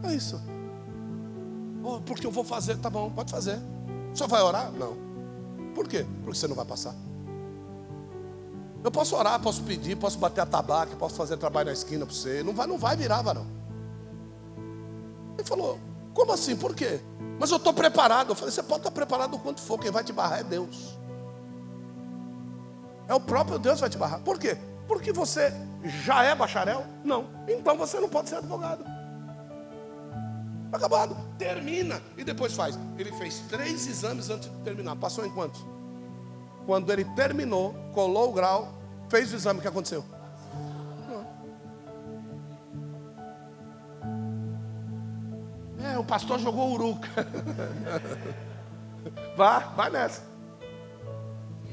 [0.07, 0.41] É isso.
[1.83, 3.59] Oh, porque eu vou fazer, tá bom, pode fazer.
[4.15, 4.73] Só vai orar?
[4.73, 4.97] Não.
[5.75, 6.07] Por quê?
[6.23, 6.95] Porque você não vai passar.
[8.83, 12.15] Eu posso orar, posso pedir, posso bater a tabaca, posso fazer trabalho na esquina para
[12.15, 12.43] você.
[12.43, 13.47] Não vai, não vai virar, varão.
[15.37, 15.79] Ele falou,
[16.13, 16.55] como assim?
[16.55, 17.01] Por quê?
[17.39, 18.31] Mas eu estou preparado.
[18.31, 20.99] Eu falei, você pode estar preparado o quanto for, quem vai te barrar é Deus.
[23.09, 24.21] É o próprio Deus que vai te barrar.
[24.21, 24.57] Por quê?
[24.87, 25.53] Porque você
[26.05, 26.85] já é bacharel?
[27.03, 27.27] Não.
[27.49, 28.85] Então você não pode ser advogado.
[30.75, 31.17] Acabado.
[31.39, 32.03] Termina.
[32.17, 32.79] E depois faz.
[32.99, 34.97] Ele fez três exames antes de terminar.
[34.97, 35.65] Passou em quantos?
[36.67, 38.75] Quando ele terminou, colou o grau,
[39.09, 40.05] fez o exame, o que aconteceu?
[45.83, 47.09] É, o pastor jogou uruca.
[49.37, 50.35] Vá, vai nessa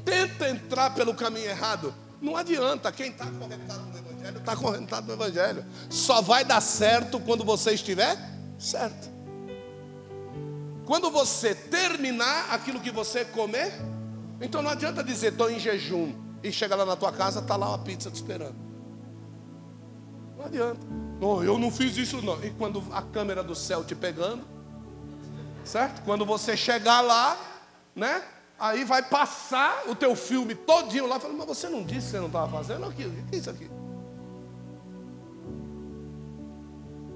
[0.04, 2.92] tenta entrar pelo caminho errado, não adianta.
[2.92, 5.64] Quem está correntado no Evangelho, está correntado no Evangelho.
[5.88, 8.16] Só vai dar certo quando você estiver
[8.62, 9.10] certo.
[10.86, 13.72] Quando você terminar aquilo que você comer,
[14.40, 17.68] então não adianta dizer estou em jejum e chega lá na tua casa, está lá
[17.68, 18.56] uma pizza te esperando.
[20.36, 20.80] Não adianta.
[21.20, 22.42] Não, eu não fiz isso não.
[22.44, 24.44] E quando a câmera do céu te pegando,
[25.64, 26.02] certo?
[26.02, 27.36] Quando você chegar lá,
[27.94, 28.22] né?
[28.58, 32.18] Aí vai passar o teu filme todinho lá, falando, mas você não disse que você
[32.20, 33.12] não estava fazendo aquilo?
[33.12, 33.70] O que é isso aqui?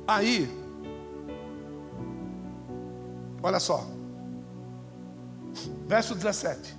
[0.08, 0.55] Aí,
[3.46, 3.86] olha só,
[5.86, 6.74] verso 17.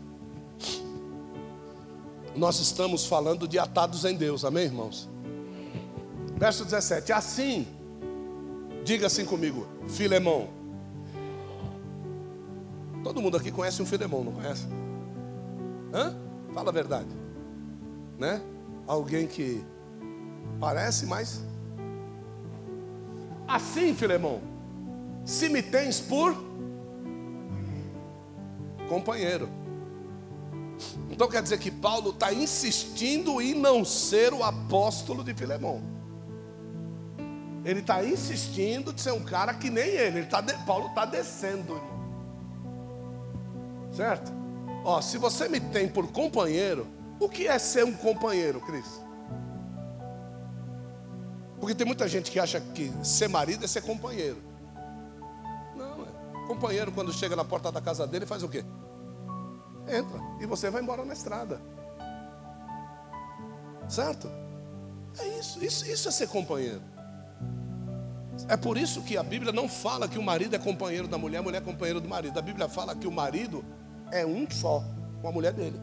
[2.36, 5.10] Nós estamos falando de atados em Deus, amém, irmãos?
[6.38, 7.68] Verso 17: Assim,
[8.84, 10.50] diga assim comigo, Filemão,
[13.08, 14.68] Todo mundo aqui conhece um Filemão, não conhece?
[15.94, 16.14] Hã?
[16.54, 17.08] Fala a verdade.
[18.20, 18.42] Né?
[18.86, 19.64] Alguém que
[20.60, 21.42] parece, mas.
[23.48, 24.42] Assim, Filemão,
[25.24, 26.36] se me tens por
[28.88, 29.50] companheiro.
[31.10, 35.82] Então quer dizer que Paulo está insistindo em não ser o apóstolo de Filemão.
[37.66, 40.20] Ele está insistindo de ser um cara que nem ele.
[40.20, 40.54] ele tá de...
[40.66, 41.98] Paulo está descendo, irmão.
[43.92, 44.32] Certo?
[44.86, 46.88] Ó, se você me tem por companheiro,
[47.20, 49.02] o que é ser um companheiro, Cris?
[51.60, 54.47] Porque tem muita gente que acha que ser marido é ser companheiro.
[56.48, 58.64] Companheiro, quando chega na porta da casa dele, faz o quê?
[59.88, 60.20] Entra.
[60.40, 61.62] E você vai embora na estrada.
[63.88, 64.30] Certo?
[65.20, 65.64] É isso.
[65.64, 66.82] Isso, isso é ser companheiro.
[68.48, 71.40] É por isso que a Bíblia não fala que o marido é companheiro da mulher,
[71.40, 72.38] a mulher é companheiro do marido.
[72.38, 73.66] A Bíblia fala que o marido
[74.12, 74.84] é um só
[75.22, 75.80] com a mulher dele.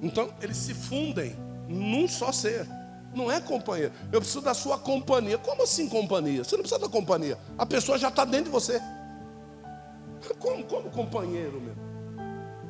[0.00, 1.36] Então, eles se fundem
[1.68, 2.66] num só ser.
[3.14, 3.92] Não é companheiro.
[4.10, 5.36] Eu preciso da sua companhia.
[5.38, 6.42] Como assim companhia?
[6.44, 7.38] Você não precisa da companhia.
[7.58, 8.80] A pessoa já está dentro de você.
[10.38, 11.74] Como, como companheiro, meu?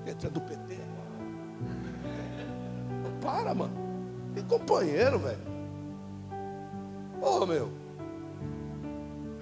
[0.07, 0.79] Entra do PT.
[3.21, 3.75] Para, mano.
[4.35, 5.39] Que companheiro, velho.
[7.21, 7.71] Ô, oh, meu.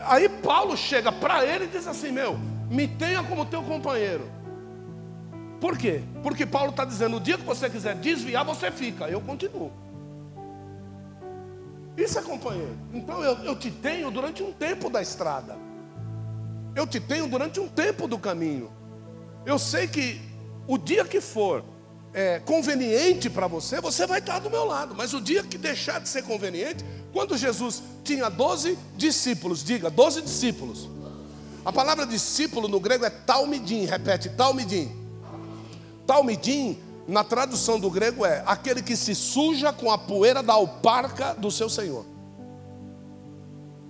[0.00, 2.38] Aí Paulo chega para ele e diz assim: Meu,
[2.70, 4.30] me tenha como teu companheiro.
[5.60, 6.02] Por quê?
[6.22, 9.08] Porque Paulo está dizendo: o dia que você quiser desviar, você fica.
[9.08, 9.72] Eu continuo.
[11.96, 12.76] Isso é companheiro.
[12.92, 15.56] Então eu, eu te tenho durante um tempo da estrada.
[16.74, 18.70] Eu te tenho durante um tempo do caminho.
[19.44, 20.20] Eu sei que
[20.66, 21.64] o dia que for
[22.12, 24.94] é, conveniente para você, você vai estar do meu lado.
[24.94, 30.22] Mas o dia que deixar de ser conveniente, quando Jesus tinha 12 discípulos, diga, 12
[30.22, 30.88] discípulos.
[31.64, 34.90] A palavra discípulo no grego é talmidim, repete, talmidim.
[36.06, 36.78] Talmidim,
[37.10, 41.50] na tradução do grego, é aquele que se suja com a poeira da alparca do
[41.50, 42.06] seu Senhor.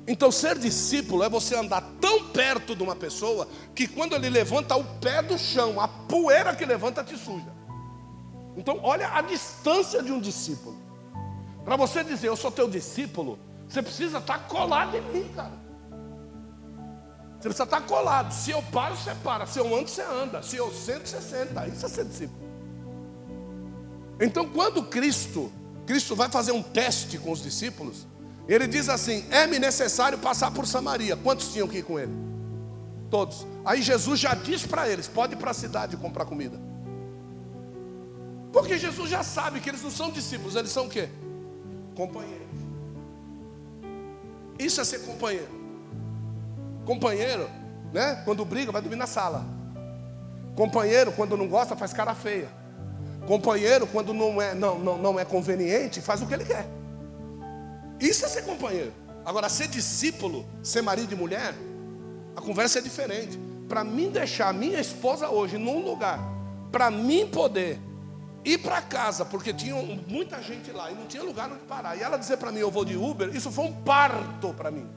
[0.06, 4.74] Então, ser discípulo é você andar tão perto de uma pessoa que quando ele levanta
[4.74, 7.52] o pé do chão, a poeira que levanta te suja.
[8.56, 10.76] Então, olha a distância de um discípulo.
[11.64, 15.60] Para você dizer, eu sou teu discípulo, você precisa estar colado em mim, cara.
[17.38, 18.32] Você precisa estar colado.
[18.32, 19.46] Se eu paro, você para.
[19.46, 20.42] Se eu ando, você anda.
[20.42, 21.66] Se eu sento, você senta.
[21.68, 22.49] Isso é ser discípulo.
[24.20, 25.50] Então, quando Cristo,
[25.86, 28.06] Cristo vai fazer um teste com os discípulos,
[28.46, 31.16] ele diz assim: é-me necessário passar por Samaria.
[31.16, 32.12] Quantos tinham que ir com ele?
[33.10, 33.46] Todos.
[33.64, 36.60] Aí Jesus já diz para eles: pode ir para a cidade comprar comida.
[38.52, 41.08] Porque Jesus já sabe que eles não são discípulos, eles são o quê?
[41.94, 42.48] Companheiros.
[44.58, 45.48] Isso é ser companheiro.
[46.84, 47.48] Companheiro,
[47.92, 48.20] né?
[48.24, 49.46] Quando briga, vai dormir na sala.
[50.56, 52.59] Companheiro, quando não gosta, faz cara feia.
[53.30, 56.66] Companheiro, quando não é, não, não, não é conveniente, faz o que ele quer.
[58.00, 58.92] Isso é ser companheiro.
[59.24, 61.54] Agora, ser discípulo, ser marido e mulher,
[62.34, 63.38] a conversa é diferente.
[63.68, 66.18] Para mim deixar minha esposa hoje num lugar,
[66.72, 67.78] para mim poder
[68.44, 69.76] ir para casa, porque tinha
[70.08, 71.96] muita gente lá e não tinha lugar onde parar.
[71.96, 74.90] E ela dizer para mim, eu vou de Uber, isso foi um parto para mim.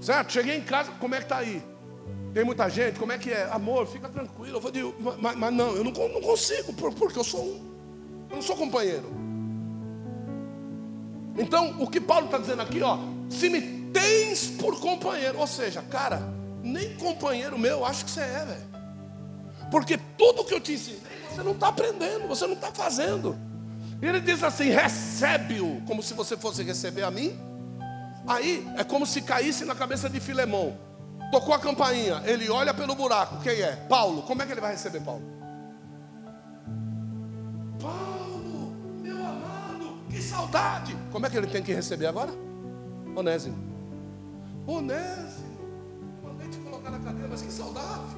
[0.00, 0.32] Certo?
[0.32, 1.62] Cheguei em casa, como é que está aí?
[2.32, 3.48] Tem muita gente, como é que é?
[3.50, 4.56] Amor, fica tranquilo.
[4.56, 4.82] Eu vou de,
[5.20, 7.72] mas, mas não, eu não, não consigo, porque eu sou um.
[8.30, 9.12] Eu não sou companheiro.
[11.36, 13.60] Então, o que Paulo está dizendo aqui, ó, se me
[13.92, 16.22] tens por companheiro, ou seja, cara,
[16.62, 18.72] nem companheiro meu, acho que você é, velho.
[19.70, 23.36] Porque tudo que eu te ensinei, você não está aprendendo, você não está fazendo.
[24.00, 27.38] E ele diz assim: recebe-o, como se você fosse receber a mim
[28.26, 30.76] Aí é como se caísse na cabeça de Filemão.
[31.32, 33.38] Tocou a campainha, ele olha pelo buraco.
[33.42, 33.74] Quem é?
[33.74, 34.22] Paulo.
[34.22, 35.22] Como é que ele vai receber Paulo?
[37.80, 40.96] Paulo, meu amado, que saudade.
[41.10, 42.30] Como é que ele tem que receber agora?
[43.16, 43.56] Onésimo.
[44.66, 45.58] Onésimo.
[46.22, 48.14] Mandei te colocar na cadeira, mas que saudade.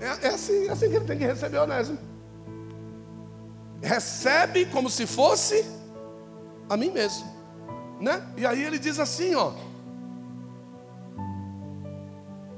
[0.00, 1.98] É, é assim, é assim que ele tem que receber Onésimo.
[3.82, 5.66] Recebe como se fosse
[6.70, 7.34] a mim mesmo
[8.00, 8.22] né?
[8.36, 9.52] E aí ele diz assim, ó.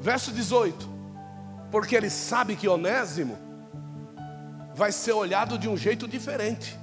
[0.00, 0.88] Verso 18.
[1.70, 3.36] Porque ele sabe que Onésimo
[4.74, 6.78] vai ser olhado de um jeito diferente.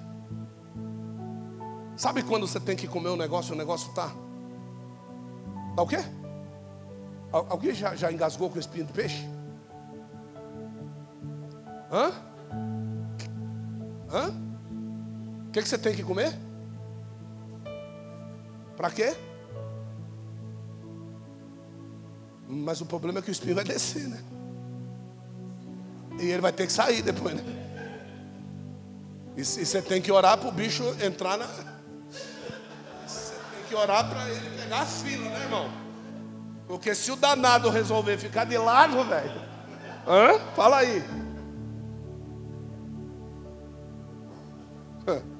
[1.95, 4.11] Sabe quando você tem que comer um negócio e o negócio tá?
[5.75, 5.99] Tá o quê?
[7.31, 9.27] Alguém já, já engasgou com espinho de peixe?
[11.91, 12.11] Hã?
[14.11, 14.29] Hã?
[15.47, 16.33] O que, que você tem que comer?
[18.75, 19.15] Para quê?
[22.53, 24.21] Mas o problema é que o espinho vai descer, né?
[26.19, 27.43] E ele vai ter que sair depois, né?
[29.35, 31.47] E você tem que orar para o bicho entrar na.
[33.07, 35.69] Você tem que orar para ele pegar as filas, né, irmão?
[36.67, 39.41] Porque se o danado resolver ficar de lado, velho.
[40.07, 40.39] Hã?
[40.55, 41.03] Fala aí.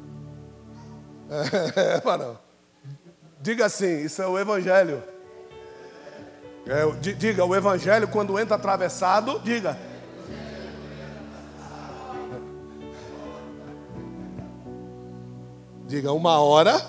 [1.76, 2.38] É, mano.
[3.41, 5.01] Diga assim, isso é o evangelho.
[6.66, 9.78] É, diga, o evangelho quando entra atravessado, diga.
[15.86, 16.74] Diga, uma hora.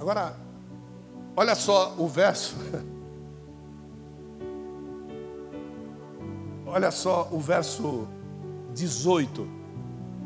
[0.00, 0.36] Agora,
[1.36, 2.56] olha só o verso.
[6.68, 8.08] Olha só o verso
[8.74, 9.48] 18.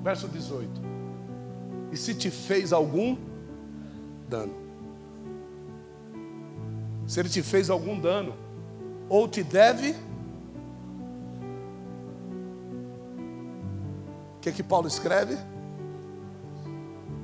[0.03, 0.69] Verso 18.
[1.93, 3.17] E se te fez algum
[4.31, 4.55] dano?
[7.07, 8.35] Se ele te fez algum dano,
[9.09, 9.91] ou te deve.
[14.37, 15.37] O que que Paulo escreve?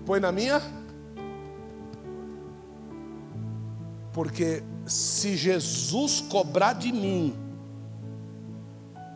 [0.05, 0.61] Põe na minha.
[4.13, 7.35] Porque se Jesus cobrar de mim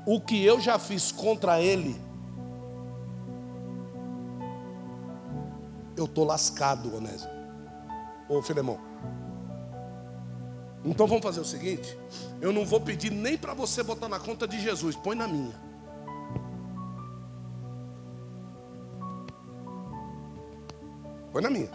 [0.07, 2.01] o que eu já fiz contra ele,
[5.97, 7.39] eu estou lascado, Onésimo.
[8.31, 8.78] Ô Filemão.
[10.85, 11.99] Então vamos fazer o seguinte:
[12.41, 15.55] eu não vou pedir nem para você botar na conta de Jesus, põe na minha.
[21.33, 21.70] Põe na minha.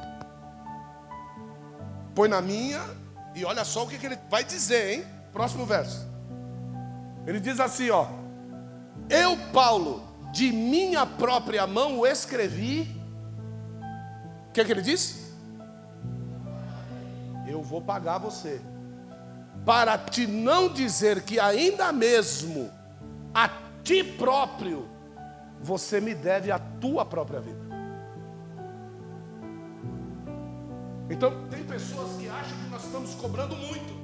[2.16, 2.82] Põe na minha
[3.36, 5.06] e olha só o que, que ele vai dizer, hein?
[5.32, 6.08] Próximo verso.
[7.28, 8.08] Ele diz assim, ó:
[9.10, 10.02] Eu, Paulo,
[10.32, 12.96] de minha própria mão o escrevi
[14.56, 15.25] que, que ele disse?
[17.56, 18.60] Eu vou pagar você.
[19.66, 22.70] Para te não dizer que ainda mesmo
[23.34, 23.50] a
[23.82, 24.90] ti próprio
[25.62, 27.66] você me deve a tua própria vida.
[31.10, 33.96] Então, tem pessoas que acham que nós estamos cobrando muito.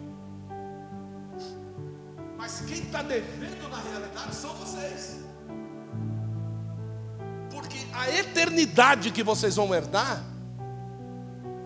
[2.37, 5.25] Mas quem está devendo na realidade são vocês.
[7.49, 10.31] Porque a eternidade que vocês vão herdar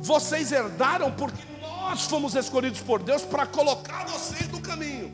[0.06, 1.42] vocês herdaram porque
[1.86, 5.14] nós fomos escolhidos por Deus para colocar vocês no caminho.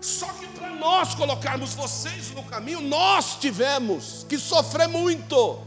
[0.00, 5.60] Só que para nós colocarmos vocês no caminho, nós tivemos que sofrer muito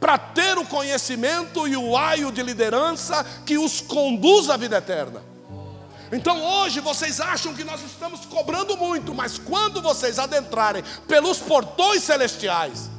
[0.00, 5.22] para ter o conhecimento e o aio de liderança que os conduz à vida eterna.
[6.10, 12.02] Então hoje vocês acham que nós estamos cobrando muito, mas quando vocês adentrarem pelos portões
[12.02, 12.90] celestiais,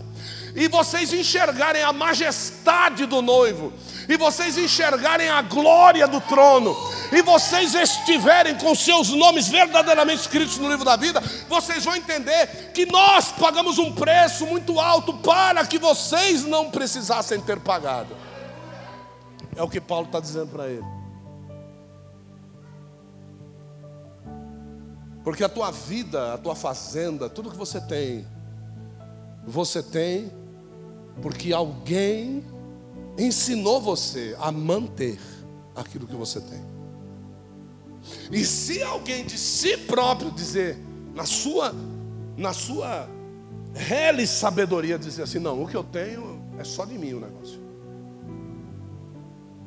[0.58, 3.72] e vocês enxergarem a majestade do noivo,
[4.10, 6.76] e vocês enxergarem a glória do trono,
[7.12, 12.72] e vocês estiverem com seus nomes verdadeiramente escritos no livro da vida, vocês vão entender
[12.74, 18.18] que nós pagamos um preço muito alto para que vocês não precisassem ter pagado.
[19.56, 20.86] É o que Paulo está dizendo para ele.
[25.24, 28.26] Porque a tua vida, a tua fazenda, tudo que você tem,
[29.46, 30.47] você tem
[31.22, 32.44] porque alguém
[33.18, 35.20] ensinou você a manter
[35.76, 36.62] aquilo que você tem.
[38.32, 40.78] E se alguém de si próprio dizer,
[41.14, 41.74] na sua,
[42.38, 43.10] na sua
[43.74, 47.60] rele sabedoria, dizer assim: não, o que eu tenho é só de mim o negócio.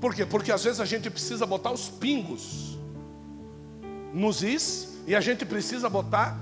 [0.01, 0.24] Por quê?
[0.24, 2.78] Porque às vezes a gente precisa botar os pingos
[4.14, 6.38] nos is e a gente precisa botar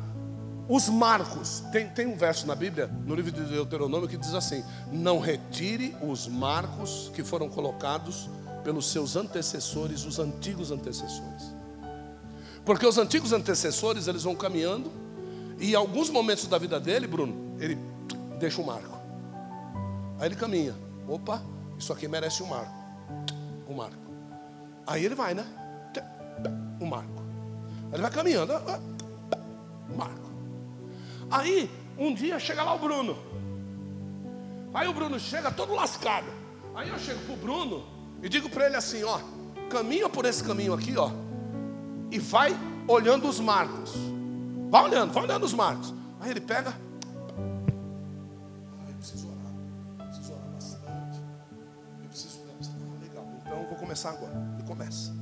[0.69, 4.63] os marcos, tem, tem um verso na Bíblia, no livro de Deuteronômio, que diz assim:
[4.93, 8.29] Não retire os marcos que foram colocados
[8.63, 11.55] pelos seus antecessores, os antigos antecessores.
[12.67, 14.93] Porque os antigos antecessores, eles vão caminhando,
[15.59, 17.79] e em alguns momentos da vida dele, Bruno, ele
[18.39, 18.99] deixa um marco.
[20.19, 20.75] Aí ele caminha.
[21.09, 21.43] Opa,
[21.79, 22.75] isso aqui merece um marco.
[23.67, 23.97] Um marco.
[24.87, 25.47] Aí ele vai, né?
[26.79, 27.23] Um marco.
[27.87, 28.53] Aí ele vai caminhando.
[29.91, 30.28] Um marco.
[31.31, 33.19] Aí, um dia chega lá o Bruno.
[34.73, 36.27] Aí o Bruno chega todo lascado.
[36.75, 37.85] Aí eu chego pro Bruno
[38.23, 39.21] e digo para ele assim, ó,
[39.69, 41.11] caminha por esse caminho aqui, ó,
[42.11, 42.57] e vai
[42.87, 43.93] olhando os marcos.
[44.71, 45.95] Vai olhando, vai olhando os marcos.
[46.21, 46.75] Aí ele pega.
[48.89, 49.53] Eu preciso orar.
[49.99, 51.21] Eu preciso orar bastante.
[52.03, 52.41] Eu preciso.
[52.49, 52.55] Ah.
[53.41, 54.33] Então eu vou começar agora.
[54.55, 55.17] Ele começa.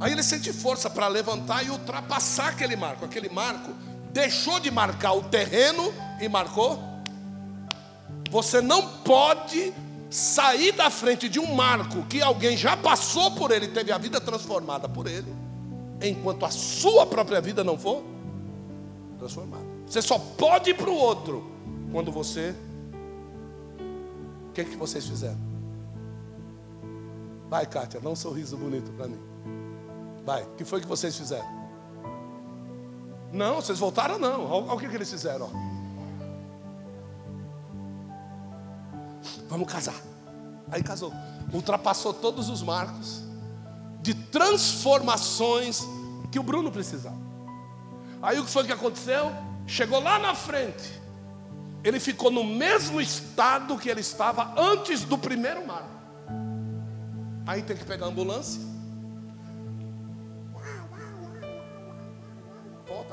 [0.00, 3.04] Aí ele sente força para levantar e ultrapassar aquele marco.
[3.04, 3.70] Aquele marco
[4.12, 6.78] deixou de marcar o terreno e marcou.
[8.30, 9.72] Você não pode
[10.08, 14.20] sair da frente de um marco que alguém já passou por ele, teve a vida
[14.20, 15.32] transformada por ele,
[16.02, 18.02] enquanto a sua própria vida não for
[19.18, 19.64] transformada.
[19.86, 21.44] Você só pode ir para o outro
[21.92, 22.54] quando você.
[24.48, 25.38] O que, é que vocês fizeram?
[27.48, 29.18] Vai, Kátia, dá um sorriso bonito para mim.
[30.24, 31.59] Vai, o que foi que vocês fizeram?
[33.32, 34.50] Não, vocês voltaram não.
[34.50, 35.46] Olha o que, que eles fizeram.
[35.46, 35.80] Ó.
[39.48, 40.00] Vamos casar.
[40.70, 41.12] Aí casou.
[41.52, 43.22] Ultrapassou todos os marcos
[44.00, 45.82] de transformações
[46.30, 47.18] que o Bruno precisava.
[48.22, 49.32] Aí o que foi que aconteceu?
[49.66, 51.00] Chegou lá na frente.
[51.82, 55.88] Ele ficou no mesmo estado que ele estava antes do primeiro marco.
[57.46, 58.60] Aí tem que pegar a ambulância.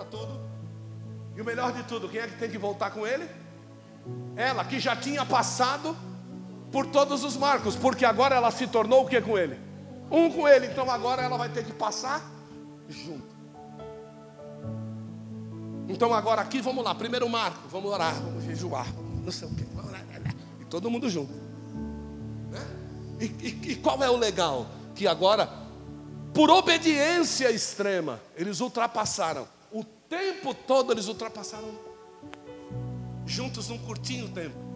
[0.10, 0.40] Tudo.
[1.36, 3.30] E o melhor de tudo, quem é que tem que voltar com ele?
[4.36, 5.96] Ela que já tinha passado
[6.72, 9.60] por todos os marcos, porque agora ela se tornou o que com ele?
[10.10, 12.22] Um com ele, então agora ela vai ter que passar
[12.90, 13.36] junto.
[15.88, 18.88] Então agora aqui vamos lá, primeiro marco, vamos orar, vamos jejuar,
[19.24, 20.00] não sei o lá,
[20.60, 21.32] e todo mundo junto.
[22.52, 22.66] Né?
[23.20, 24.68] E, e, e qual é o legal?
[24.96, 25.50] Que agora,
[26.34, 29.48] por obediência extrema, eles ultrapassaram.
[30.10, 31.70] Tempo todo eles ultrapassaram
[33.26, 34.68] juntos num curtinho tempo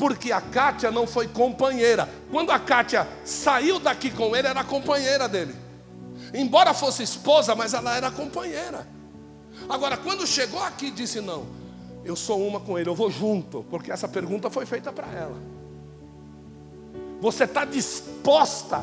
[0.00, 2.08] porque a Kátia não foi companheira.
[2.30, 5.54] Quando a Kátia saiu daqui com ele, era companheira dele.
[6.32, 8.88] Embora fosse esposa, mas ela era companheira.
[9.68, 11.44] Agora, quando chegou aqui, disse: Não,
[12.02, 15.36] eu sou uma com ele, eu vou junto, porque essa pergunta foi feita para ela.
[17.20, 18.82] Você está disposta?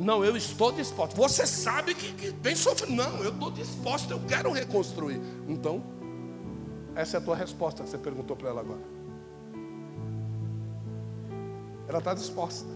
[0.00, 1.14] Não, eu estou disposta.
[1.14, 2.94] Você sabe que, que tem sofrido.
[2.94, 5.20] Não, eu estou disposta, eu quero reconstruir.
[5.46, 5.82] Então,
[6.94, 8.80] essa é a tua resposta que você perguntou para ela agora.
[11.86, 12.66] Ela está disposta.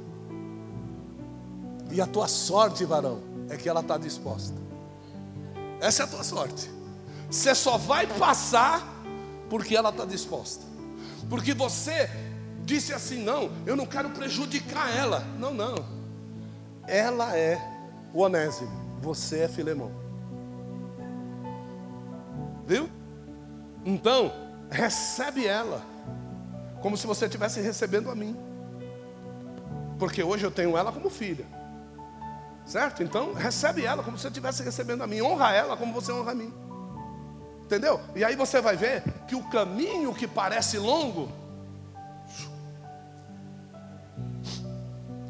[1.91, 4.61] E a tua sorte, varão, é que ela está disposta.
[5.81, 6.71] Essa é a tua sorte.
[7.31, 8.87] Você só vai passar
[9.49, 10.63] porque ela está disposta.
[11.31, 12.11] Porque você
[12.65, 15.21] disse assim: não, eu não quero prejudicar ela.
[15.39, 16.04] Não, não.
[16.87, 17.61] Ela é
[18.13, 18.71] o Onésimo,
[19.01, 19.91] você é Filemão.
[22.67, 22.89] Viu?
[23.85, 24.33] Então,
[24.71, 25.83] recebe ela,
[26.81, 28.37] como se você estivesse recebendo a mim.
[29.99, 31.47] Porque hoje eu tenho ela como filha.
[32.65, 33.03] Certo?
[33.03, 35.21] Então, recebe ela como se você estivesse recebendo a mim.
[35.21, 36.53] Honra ela como você honra a mim.
[37.63, 38.01] Entendeu?
[38.15, 41.29] E aí você vai ver que o caminho que parece longo.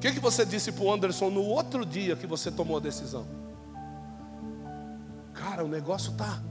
[0.05, 3.27] Que, que você disse para o Anderson no outro dia que você tomou a decisão?
[5.33, 6.43] Cara, o negócio tá.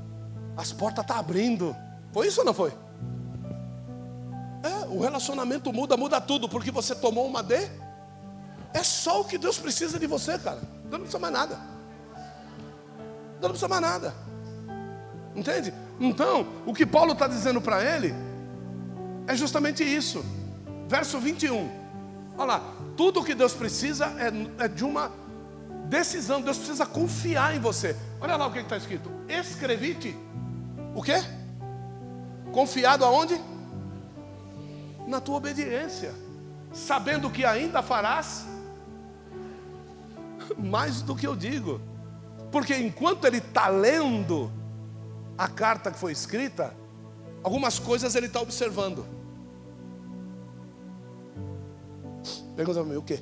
[0.58, 1.76] As portas tá abrindo.
[2.12, 2.74] Foi isso ou não foi?
[4.64, 7.70] É, o relacionamento muda, muda tudo, porque você tomou uma D.
[8.74, 10.60] É só o que Deus precisa de você, cara.
[10.86, 11.56] Deus não precisa mais nada.
[13.34, 14.16] Deus não precisa mais nada.
[15.36, 15.72] Entende?
[16.00, 18.16] Então, o que Paulo está dizendo para ele
[19.28, 20.26] é justamente isso.
[20.88, 21.70] Verso 21.
[22.36, 25.12] Olha lá, tudo o que Deus precisa é, é de uma
[25.86, 26.42] decisão.
[26.42, 27.96] Deus precisa confiar em você.
[28.20, 30.16] Olha lá o que está escrito: Escrevi-te.
[30.96, 31.24] O quê?
[32.52, 33.40] Confiado aonde?
[35.08, 36.14] Na tua obediência,
[36.72, 38.46] sabendo que ainda farás
[40.58, 41.82] mais do que eu digo,
[42.52, 44.52] porque enquanto ele está lendo
[45.38, 46.74] a carta que foi escrita,
[47.44, 49.06] algumas coisas ele está observando.
[52.56, 53.20] Pergunta para mim, o que?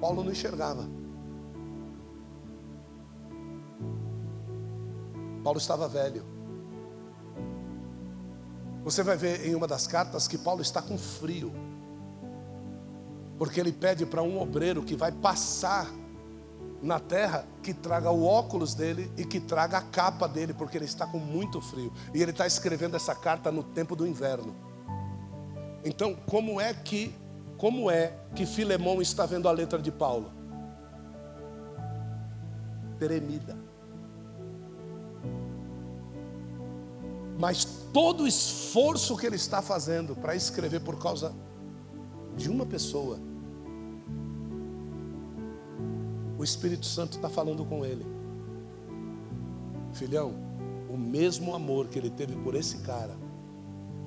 [0.00, 0.86] Paulo não enxergava.
[5.42, 6.24] Paulo estava velho.
[8.82, 11.52] Você vai ver em uma das cartas que Paulo está com frio.
[13.38, 15.90] Porque ele pede para um obreiro que vai passar
[16.82, 20.84] na terra que traga o óculos dele e que traga a capa dele, porque ele
[20.84, 21.92] está com muito frio.
[22.12, 24.54] E ele está escrevendo essa carta no tempo do inverno.
[25.82, 27.14] Então, como é que
[27.56, 30.32] como é que Filemão está vendo a letra de Paulo?
[32.98, 33.56] Tremida.
[37.38, 41.34] Mas todo o esforço que ele está fazendo para escrever por causa
[42.36, 43.18] de uma pessoa,
[46.38, 48.04] o Espírito Santo está falando com ele.
[49.92, 50.34] Filhão,
[50.88, 53.16] o mesmo amor que ele teve por esse cara,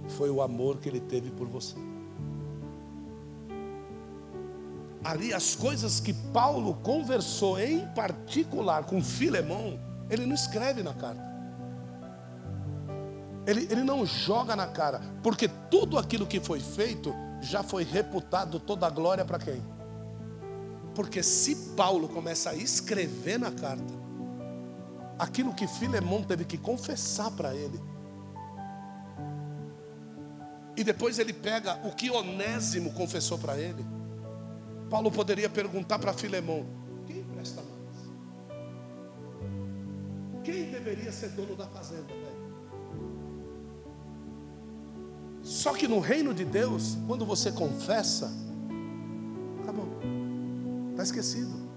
[0.10, 1.76] foi o amor que ele teve por você.
[5.08, 9.80] Ali as coisas que Paulo conversou em particular com Filemão,
[10.10, 11.26] ele não escreve na carta.
[13.45, 18.60] Ele, ele não joga na cara, porque tudo aquilo que foi feito já foi reputado
[18.60, 19.64] toda a glória para quem?
[20.93, 23.93] Porque se Paulo começa a escrever na carta,
[25.18, 27.80] aquilo que Filemão teve que confessar para ele,
[30.76, 33.95] e depois ele pega o que Onésimo confessou para ele,
[34.89, 36.65] Paulo poderia perguntar para Filemão:
[37.05, 37.75] quem presta mais?
[40.43, 42.47] Quem deveria ser dono da fazenda, velho?
[45.43, 48.31] Só que no reino de Deus, quando você confessa,
[49.63, 49.88] acabou.
[50.91, 51.67] Está esquecido.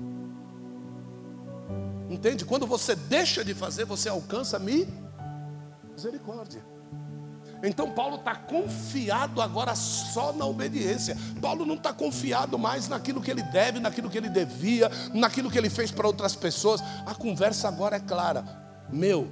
[2.08, 2.44] Entende?
[2.44, 6.64] Quando você deixa de fazer, você alcança misericórdia.
[7.62, 11.16] Então Paulo está confiado agora só na obediência.
[11.40, 15.58] Paulo não está confiado mais naquilo que ele deve, naquilo que ele devia, naquilo que
[15.58, 16.82] ele fez para outras pessoas.
[17.04, 18.44] A conversa agora é clara.
[18.90, 19.28] Meu,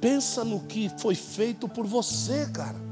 [0.00, 2.84] pensa no que foi feito por você, cara.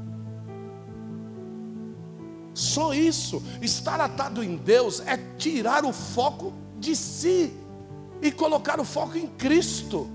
[2.53, 3.43] Só isso.
[3.61, 7.53] Estar atado em Deus é tirar o foco de si
[8.21, 10.09] e colocar o foco em Cristo.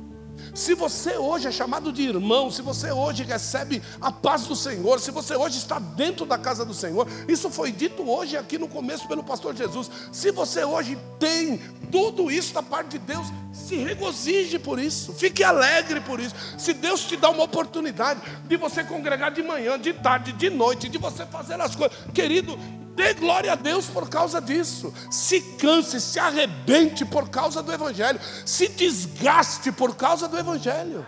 [0.54, 5.00] Se você hoje é chamado de irmão, se você hoje recebe a paz do Senhor,
[5.00, 8.68] se você hoje está dentro da casa do Senhor, isso foi dito hoje aqui no
[8.68, 9.90] começo pelo pastor Jesus.
[10.12, 11.58] Se você hoje tem
[11.90, 16.34] tudo isso da parte de Deus, se regozije por isso, fique alegre por isso.
[16.58, 20.88] Se Deus te dá uma oportunidade de você congregar de manhã, de tarde, de noite,
[20.88, 22.58] de você fazer as coisas, querido,
[23.00, 24.92] Dê glória a Deus por causa disso.
[25.10, 28.20] Se canse, se arrebente por causa do Evangelho.
[28.44, 31.06] Se desgaste por causa do Evangelho.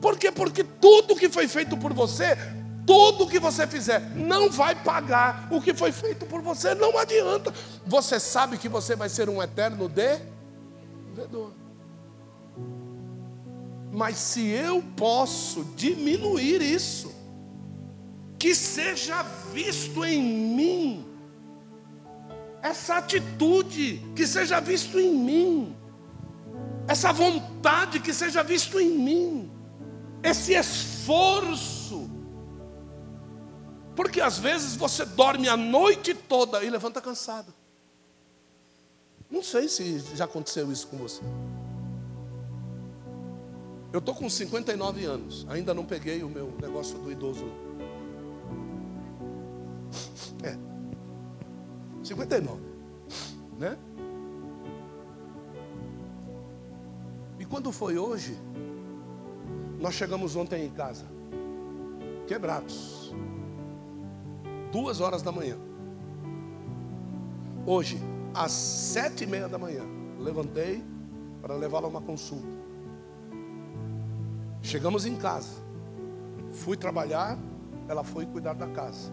[0.00, 0.30] Por quê?
[0.30, 2.38] Porque tudo que foi feito por você,
[2.86, 6.76] tudo que você fizer, não vai pagar o que foi feito por você.
[6.76, 7.52] Não adianta.
[7.84, 11.50] Você sabe que você vai ser um eterno devedor.
[13.90, 17.17] Mas se eu posso diminuir isso,
[18.38, 19.22] que seja
[19.52, 21.06] visto em mim,
[22.62, 25.76] essa atitude que seja visto em mim,
[26.86, 29.50] essa vontade que seja visto em mim,
[30.22, 32.08] esse esforço,
[33.96, 37.52] porque às vezes você dorme a noite toda e levanta cansado.
[39.30, 41.20] Não sei se já aconteceu isso com você.
[43.92, 47.44] Eu estou com 59 anos, ainda não peguei o meu negócio do idoso.
[50.42, 50.56] É.
[52.02, 52.60] 59.
[53.58, 53.76] Né?
[57.38, 58.36] E quando foi hoje,
[59.80, 61.06] nós chegamos ontem em casa,
[62.26, 63.14] quebrados.
[64.72, 65.56] Duas horas da manhã.
[67.64, 67.98] Hoje,
[68.34, 69.82] às sete e meia da manhã,
[70.18, 70.84] levantei
[71.40, 72.58] para levá-la a uma consulta.
[74.62, 75.62] Chegamos em casa.
[76.50, 77.38] Fui trabalhar,
[77.88, 79.12] ela foi cuidar da casa.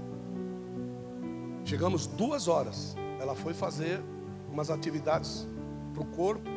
[1.65, 2.95] Chegamos duas horas.
[3.19, 3.99] Ela foi fazer
[4.51, 5.47] umas atividades
[5.93, 6.47] para o corpo,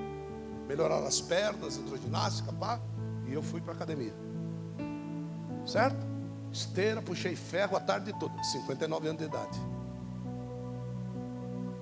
[0.69, 2.79] melhorar as pernas, hidroginástica, pá,
[3.27, 4.13] e eu fui para a academia.
[5.67, 6.07] Certo?
[6.53, 9.59] Esteira, puxei ferro a tarde toda, 59 anos de idade.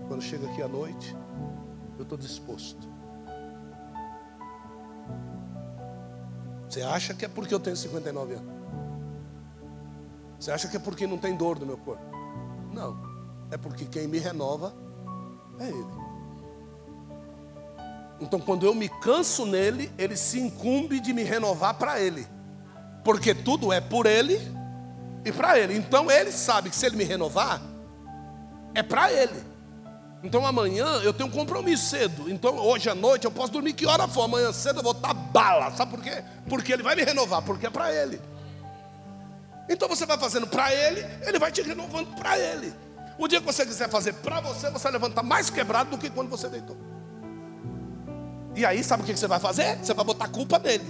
[0.07, 1.17] Quando chega aqui à noite,
[1.99, 2.89] eu estou disposto.
[6.69, 8.55] Você acha que é porque eu tenho 59 anos?
[10.39, 12.05] Você acha que é porque não tem dor no meu corpo?
[12.73, 13.06] Não.
[13.51, 14.75] É porque quem me renova
[15.59, 16.07] é Ele.
[18.21, 22.27] Então, quando eu me canso nele, ele se incumbe de me renovar para Ele,
[23.05, 24.41] porque tudo é por Ele
[25.25, 25.77] e para Ele.
[25.77, 27.61] Então, Ele sabe que se Ele me renovar,
[28.75, 29.45] é para Ele.
[30.23, 32.31] Então, amanhã eu tenho um compromisso cedo.
[32.31, 34.23] Então, hoje à noite eu posso dormir que hora for.
[34.23, 35.71] Amanhã cedo eu vou estar bala.
[35.77, 36.25] Sabe por quê?
[36.49, 38.21] Porque Ele vai me renovar, porque é para Ele.
[39.69, 42.73] Então, você vai fazendo para Ele, Ele vai te renovando para Ele.
[43.19, 46.29] O dia que você quiser fazer para você, você levanta mais quebrado do que quando
[46.29, 46.77] você deitou.
[48.55, 49.79] E aí, sabe o que você vai fazer?
[49.79, 50.85] Você vai botar a culpa nele.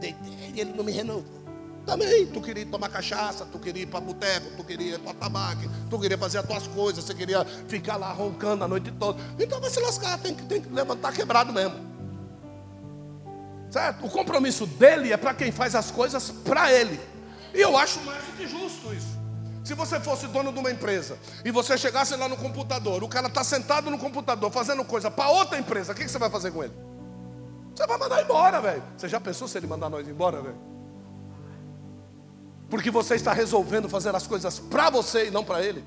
[0.00, 1.40] Deitei ele não me renovou.
[1.86, 5.62] Também, tu queria tomar cachaça, tu queria ir para boteco, tu queria ir para tabaco,
[5.88, 9.20] tu queria fazer as tuas coisas, você queria ficar lá roncando a noite toda.
[9.38, 11.76] Então vai se lascar, tem que, tem que levantar quebrado mesmo.
[13.70, 14.04] Certo?
[14.04, 17.00] O compromisso dele é para quem faz as coisas para ele.
[17.54, 19.19] E eu acho mais do que justo isso.
[19.62, 23.28] Se você fosse dono de uma empresa e você chegasse lá no computador, o cara
[23.28, 26.50] está sentado no computador fazendo coisa para outra empresa, o que, que você vai fazer
[26.50, 26.72] com ele?
[27.74, 28.82] Você vai mandar embora, velho.
[28.96, 30.58] Você já pensou se ele mandar nós embora, velho?
[32.68, 35.84] Porque você está resolvendo fazer as coisas para você e não para ele.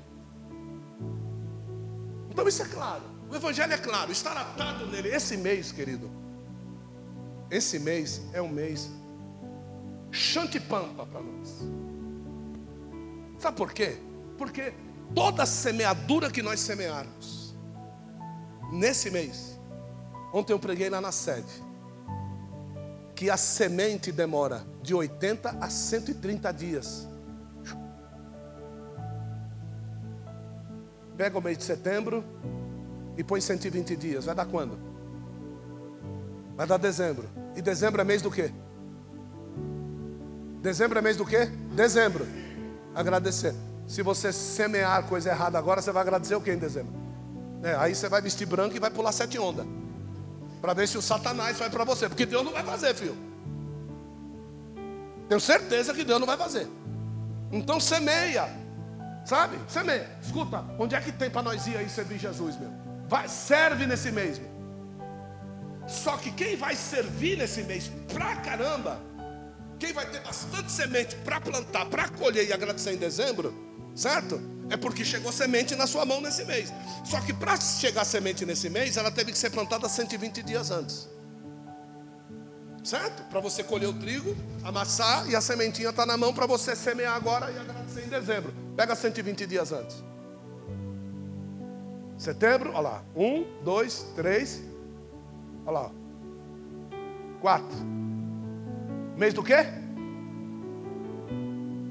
[2.30, 3.02] Então isso é claro.
[3.30, 4.12] O evangelho é claro.
[4.12, 5.08] Estar atado nele.
[5.08, 6.10] Esse mês, querido.
[7.50, 8.90] Esse mês é um mês
[10.10, 11.83] chantipampa para nós.
[13.38, 13.96] Sabe por quê?
[14.38, 14.72] Porque
[15.14, 17.54] toda semeadura que nós semearmos,
[18.72, 19.58] nesse mês,
[20.32, 21.62] ontem eu preguei lá na sede,
[23.14, 27.08] que a semente demora de 80 a 130 dias.
[31.16, 32.24] Pega o mês de setembro
[33.16, 34.76] e põe 120 dias, vai dar quando?
[36.56, 37.28] Vai dar dezembro.
[37.56, 38.52] E dezembro é mês do quê?
[40.60, 41.46] Dezembro é mês do quê?
[41.74, 42.26] Dezembro.
[42.94, 43.54] Agradecer.
[43.86, 46.92] Se você semear coisa errada agora, você vai agradecer o que em dezembro?
[47.62, 49.66] É, aí você vai vestir branco e vai pular sete ondas.
[50.60, 52.08] Para ver se o Satanás vai para você.
[52.08, 53.16] Porque Deus não vai fazer, filho.
[55.28, 56.68] Tenho certeza que Deus não vai fazer.
[57.50, 58.48] Então semeia.
[59.24, 59.58] Sabe?
[59.68, 60.10] Semeia.
[60.22, 62.70] Escuta, onde é que tem para nós ir aí servir Jesus, meu?
[63.08, 64.50] Vai, serve nesse mês, meu.
[65.86, 68.98] Só que quem vai servir nesse mês pra caramba,
[69.84, 73.54] quem vai ter bastante semente para plantar, para colher e agradecer em dezembro,
[73.94, 74.40] certo?
[74.70, 76.72] É porque chegou semente na sua mão nesse mês.
[77.04, 81.06] Só que para chegar semente nesse mês, ela teve que ser plantada 120 dias antes.
[82.82, 83.24] Certo?
[83.24, 87.14] Para você colher o trigo, amassar e a sementinha está na mão para você semear
[87.14, 88.54] agora e agradecer em dezembro.
[88.74, 90.02] Pega 120 dias antes.
[92.16, 93.04] Setembro, olha lá.
[93.14, 94.62] Um, dois, três.
[95.66, 95.90] Olha lá.
[97.42, 98.03] Quatro.
[99.16, 99.66] Mês do quê?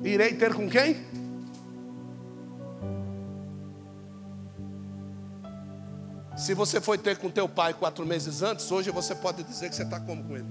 [0.04, 0.98] Irei ter com quem?
[6.36, 9.76] Se você foi ter com teu pai quatro meses antes, hoje você pode dizer que
[9.76, 10.48] você está como com ele?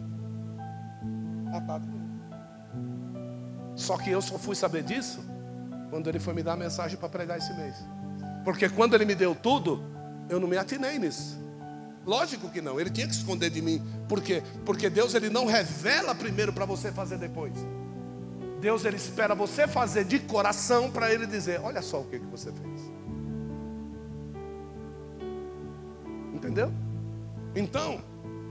[1.50, 2.02] Com ele.
[3.74, 5.20] Só que eu só fui saber disso
[5.90, 7.74] quando ele foi me dar a mensagem para pregar esse mês.
[8.44, 9.82] Porque quando ele me deu tudo,
[10.30, 11.41] eu não me atinei nisso.
[12.04, 13.80] Lógico que não, ele tinha que esconder de mim.
[14.08, 14.42] Por quê?
[14.64, 17.54] Porque Deus ele não revela primeiro para você fazer depois.
[18.60, 22.26] Deus ele espera você fazer de coração para ele dizer: Olha só o que, que
[22.26, 22.92] você fez.
[26.32, 26.72] Entendeu?
[27.54, 28.02] Então,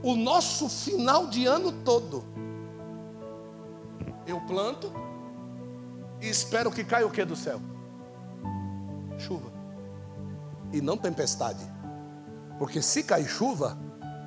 [0.02, 2.24] o nosso final de ano todo,
[4.26, 4.92] eu planto
[6.22, 7.60] e espero que caia o que do céu?
[9.18, 9.52] Chuva.
[10.72, 11.64] E não tempestade.
[12.62, 13.76] Porque se cair chuva,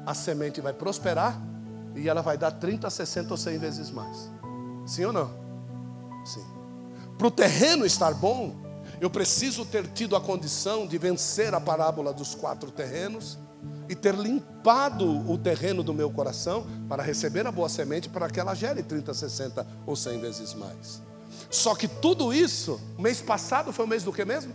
[0.04, 1.40] a semente vai prosperar
[1.94, 4.28] e ela vai dar 30, 60 ou 100 vezes mais.
[4.84, 5.30] Sim ou não?
[6.26, 6.44] Sim.
[7.16, 8.56] Para o terreno estar bom,
[9.00, 13.38] eu preciso ter tido a condição de vencer a parábola dos quatro terrenos
[13.88, 18.40] e ter limpado o terreno do meu coração para receber a boa semente para que
[18.40, 21.00] ela gere 30, 60 ou 100 vezes mais.
[21.48, 24.52] Só que tudo isso, mês passado foi o mês do que mesmo?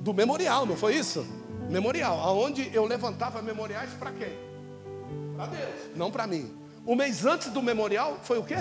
[0.00, 1.26] Do memorial, não foi isso?
[1.68, 4.32] Memorial, aonde eu levantava memoriais para quem?
[5.36, 6.54] Para Deus, não para mim.
[6.86, 8.56] O mês antes do memorial foi o quê?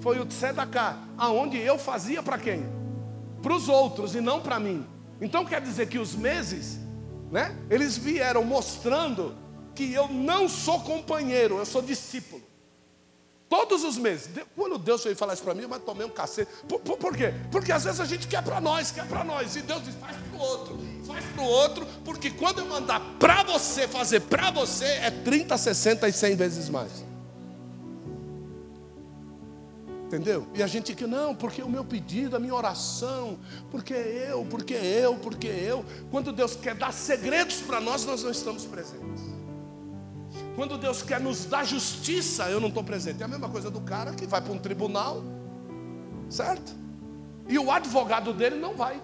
[0.00, 2.66] Foi o Tzedakah, aonde eu fazia para quem?
[3.42, 4.84] Para os outros e não para mim.
[5.20, 6.78] Então quer dizer que os meses,
[7.30, 7.56] né?
[7.70, 9.36] Eles vieram mostrando
[9.74, 12.42] que eu não sou companheiro, eu sou discípulo.
[13.48, 14.28] Todos os meses.
[14.54, 16.50] Quando Deus veio falar isso para mim, eu tomei um cacete.
[16.68, 17.32] Por, por, por, quê?
[17.50, 19.56] Porque às vezes a gente quer para nós, quer para nós.
[19.56, 20.78] E Deus diz, faz para o outro.
[21.06, 25.56] Faz para o outro, porque quando eu mandar para você fazer para você, é 30,
[25.56, 27.08] 60 e 100 vezes mais.
[30.04, 30.46] Entendeu?
[30.54, 33.38] E a gente que não, porque o meu pedido, a minha oração,
[33.70, 35.84] porque eu, porque eu, porque eu.
[36.10, 39.37] Quando Deus quer dar segredos para nós, nós não estamos presentes.
[40.58, 43.22] Quando Deus quer nos dar justiça, eu não estou presente.
[43.22, 45.22] É a mesma coisa do cara que vai para um tribunal,
[46.28, 46.74] certo?
[47.48, 49.00] E o advogado dele não vai.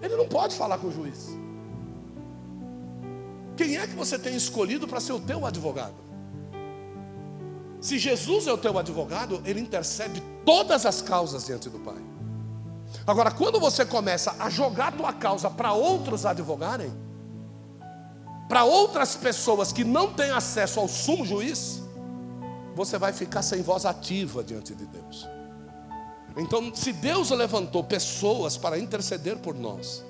[0.00, 1.28] Ele não pode falar com o juiz.
[3.54, 5.96] Quem é que você tem escolhido para ser o teu advogado?
[7.82, 12.02] Se Jesus é o teu advogado, ele intercede todas as causas diante do Pai.
[13.06, 16.90] Agora, quando você começa a jogar tua causa para outros advogarem,
[18.52, 21.80] para outras pessoas que não têm acesso ao sumo juiz,
[22.76, 25.26] você vai ficar sem voz ativa diante de Deus.
[26.36, 30.04] Então, se Deus levantou pessoas para interceder por nós,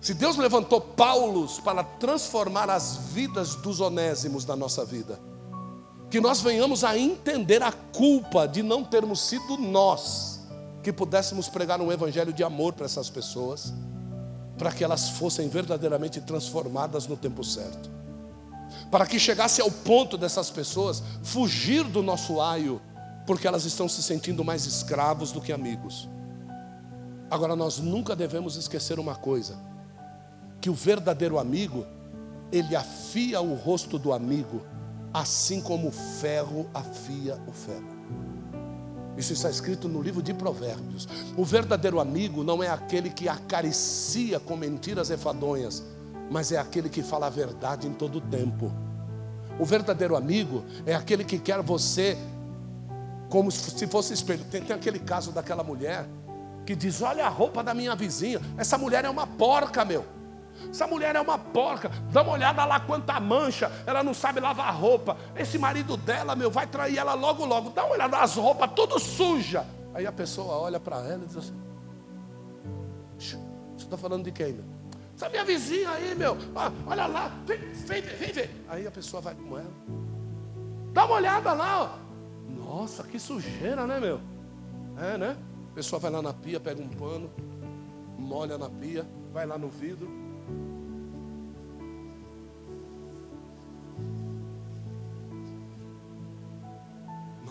[0.00, 5.18] se Deus levantou Paulos para transformar as vidas dos onésimos da nossa vida,
[6.08, 10.40] que nós venhamos a entender a culpa de não termos sido nós
[10.84, 13.74] que pudéssemos pregar um evangelho de amor para essas pessoas,
[14.58, 17.90] para que elas fossem verdadeiramente transformadas no tempo certo.
[18.90, 22.80] Para que chegasse ao ponto dessas pessoas fugir do nosso aio,
[23.26, 26.08] porque elas estão se sentindo mais escravos do que amigos.
[27.30, 29.56] Agora nós nunca devemos esquecer uma coisa,
[30.60, 31.86] que o verdadeiro amigo,
[32.50, 34.62] ele afia o rosto do amigo
[35.12, 38.01] assim como o ferro afia o ferro.
[39.16, 41.08] Isso está escrito no livro de Provérbios.
[41.36, 45.82] O verdadeiro amigo não é aquele que acaricia com mentiras enfadonhas,
[46.30, 48.72] mas é aquele que fala a verdade em todo o tempo.
[49.58, 52.16] O verdadeiro amigo é aquele que quer você
[53.28, 54.44] como se fosse espelho.
[54.50, 56.06] Tem, tem aquele caso daquela mulher
[56.64, 58.40] que diz: Olha a roupa da minha vizinha.
[58.56, 60.04] Essa mulher é uma porca, meu.
[60.68, 61.90] Essa mulher é uma porca.
[62.10, 63.70] Dá uma olhada lá quanta mancha.
[63.86, 65.16] Ela não sabe lavar roupa.
[65.36, 67.70] Esse marido dela, meu, vai trair ela logo, logo.
[67.70, 69.66] Dá uma olhada nas roupas, tudo suja.
[69.94, 71.60] Aí a pessoa olha para ela e diz assim:
[73.18, 73.38] Você
[73.84, 74.64] está falando de quem, meu?
[75.14, 76.36] Essa minha vizinha aí, meu.
[76.56, 77.30] Ah, olha lá.
[77.46, 78.50] Vem, vem, vem, vem.
[78.68, 79.72] Aí a pessoa vai com ela.
[80.92, 82.02] Dá uma olhada lá, ó.
[82.50, 84.20] Nossa, que sujeira, né, meu?
[84.98, 85.36] É, né?
[85.70, 87.30] A pessoa vai lá na pia, pega um pano,
[88.18, 90.21] molha na pia, vai lá no vidro.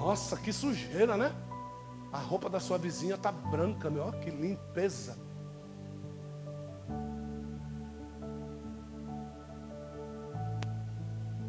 [0.01, 1.31] Nossa, que sujeira, né?
[2.11, 4.03] A roupa da sua vizinha tá branca, meu.
[4.03, 5.15] Olha que limpeza.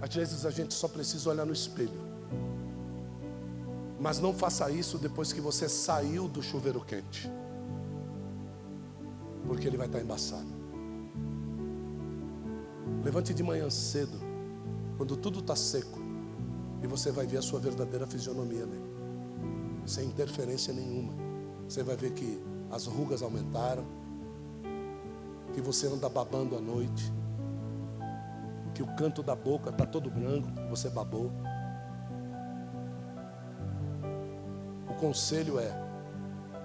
[0.03, 1.99] Às vezes a gente só precisa olhar no espelho.
[3.99, 7.33] Mas não faça isso depois que você saiu do chuveiro quente.
[9.47, 10.53] Porque ele vai estar embaçado.
[13.03, 14.19] Levante de manhã cedo,
[14.99, 16.02] quando tudo está seco,
[16.83, 18.91] e você vai ver a sua verdadeira fisionomia nele,
[19.87, 21.13] sem interferência nenhuma.
[21.69, 23.85] Você vai ver que as rugas aumentaram,
[25.55, 27.13] que você anda babando à noite,
[28.75, 31.31] que o canto da boca está todo branco, você babou.
[35.03, 35.73] conselho é: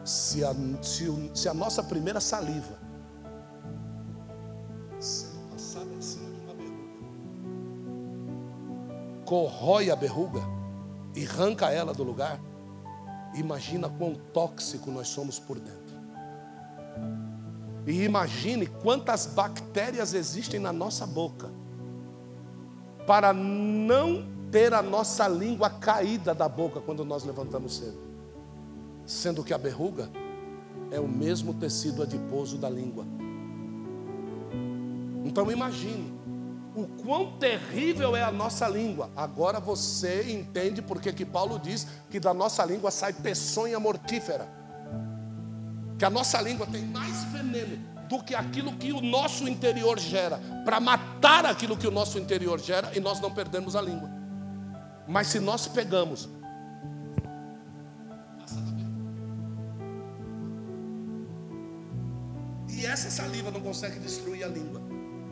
[0.05, 0.53] se a,
[0.83, 2.77] se, o, se a nossa primeira saliva
[9.27, 10.41] corrói a berruga
[11.15, 12.39] e arranca ela do lugar,
[13.35, 15.95] imagina quão tóxico nós somos por dentro.
[17.85, 21.51] E imagine quantas bactérias existem na nossa boca
[23.05, 28.07] para não ter a nossa língua caída da boca quando nós levantamos cedo
[29.07, 30.09] sendo que a berruga
[30.91, 33.05] é o mesmo tecido adiposo da língua.
[35.23, 36.13] Então imagine
[36.77, 39.09] o quão terrível é a nossa língua.
[39.15, 44.47] Agora você entende porque que Paulo diz que da nossa língua sai peçonha mortífera.
[45.97, 50.39] Que a nossa língua tem mais veneno do que aquilo que o nosso interior gera,
[50.63, 54.09] para matar aquilo que o nosso interior gera e nós não perdemos a língua.
[55.07, 56.29] Mas se nós pegamos
[62.77, 64.76] E essa saliva não consegue destruir a língua,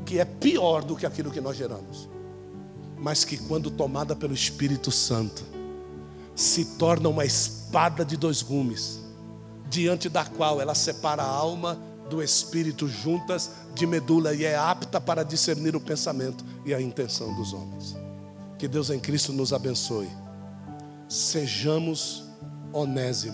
[0.05, 2.07] que é pior do que aquilo que nós geramos,
[2.97, 5.43] mas que quando tomada pelo Espírito Santo,
[6.35, 8.99] se torna uma espada de dois gumes,
[9.69, 11.79] diante da qual ela separa a alma
[12.09, 17.33] do espírito juntas de medula e é apta para discernir o pensamento e a intenção
[17.35, 17.95] dos homens.
[18.59, 20.09] Que Deus em Cristo nos abençoe.
[21.09, 22.23] Sejamos
[22.71, 23.33] onésimos.